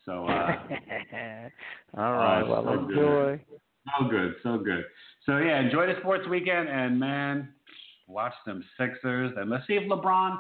So 0.05 0.11
uh, 0.27 0.55
All 1.97 2.13
right. 2.13 2.41
Oh, 2.41 2.49
well, 2.49 2.63
so 2.63 2.85
good. 2.87 2.97
enjoy. 2.97 3.41
so 3.99 4.07
good, 4.09 4.35
so 4.43 4.57
good. 4.57 4.85
So 5.25 5.37
yeah, 5.37 5.61
enjoy 5.61 5.87
the 5.87 5.95
sports 5.99 6.27
weekend, 6.27 6.69
and 6.69 6.99
man, 6.99 7.49
watch 8.07 8.33
them 8.45 8.63
Sixers, 8.77 9.33
and 9.37 9.49
let's 9.49 9.65
see 9.67 9.73
if 9.73 9.89
LeBron, 9.89 10.39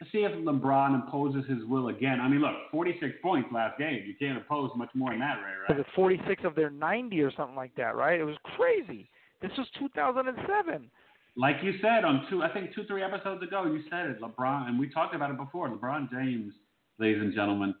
let's 0.00 0.12
see 0.12 0.18
if 0.18 0.32
LeBron 0.32 0.94
imposes 0.94 1.48
his 1.48 1.64
will 1.64 1.88
again. 1.88 2.20
I 2.20 2.28
mean, 2.28 2.40
look, 2.40 2.54
46 2.70 3.16
points 3.22 3.48
last 3.52 3.78
game. 3.78 4.02
You 4.06 4.14
can't 4.18 4.38
impose 4.38 4.70
much 4.76 4.90
more 4.94 5.10
than 5.10 5.20
that, 5.20 5.38
right? 5.68 5.78
it 5.78 5.86
46 5.94 6.44
of 6.44 6.54
their 6.54 6.70
90 6.70 7.20
or 7.20 7.32
something 7.36 7.56
like 7.56 7.74
that, 7.76 7.96
right? 7.96 8.20
It 8.20 8.24
was 8.24 8.36
crazy. 8.56 9.10
This 9.42 9.50
was 9.56 9.66
2007. 9.78 10.90
Like 11.36 11.56
you 11.62 11.74
said 11.80 12.04
on 12.04 12.26
two, 12.28 12.42
I 12.42 12.52
think 12.52 12.74
two, 12.74 12.84
three 12.86 13.02
episodes 13.02 13.42
ago, 13.42 13.64
you 13.64 13.82
said 13.90 14.06
it, 14.06 14.20
LeBron, 14.20 14.68
and 14.68 14.78
we 14.78 14.88
talked 14.88 15.14
about 15.14 15.30
it 15.30 15.36
before. 15.36 15.68
LeBron 15.68 16.10
James, 16.10 16.52
ladies 16.98 17.20
and 17.20 17.32
gentlemen, 17.32 17.74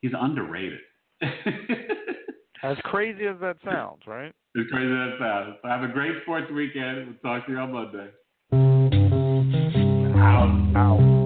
he's 0.00 0.12
underrated. 0.18 0.80
As 2.62 2.76
crazy 2.82 3.24
as 3.26 3.36
that 3.40 3.56
sounds, 3.64 4.02
right? 4.04 4.32
As 4.56 4.64
crazy 4.72 4.90
as 4.90 4.90
that 4.90 5.16
sounds. 5.20 5.56
So 5.62 5.68
have 5.68 5.84
a 5.84 5.92
great 5.92 6.22
sports 6.22 6.50
weekend. 6.52 7.06
We'll 7.06 7.16
talk 7.22 7.46
to 7.46 7.52
you 7.52 7.58
on 7.58 7.72
Monday. 7.72 8.08
Out. 10.18 10.72
Out. 10.74 11.17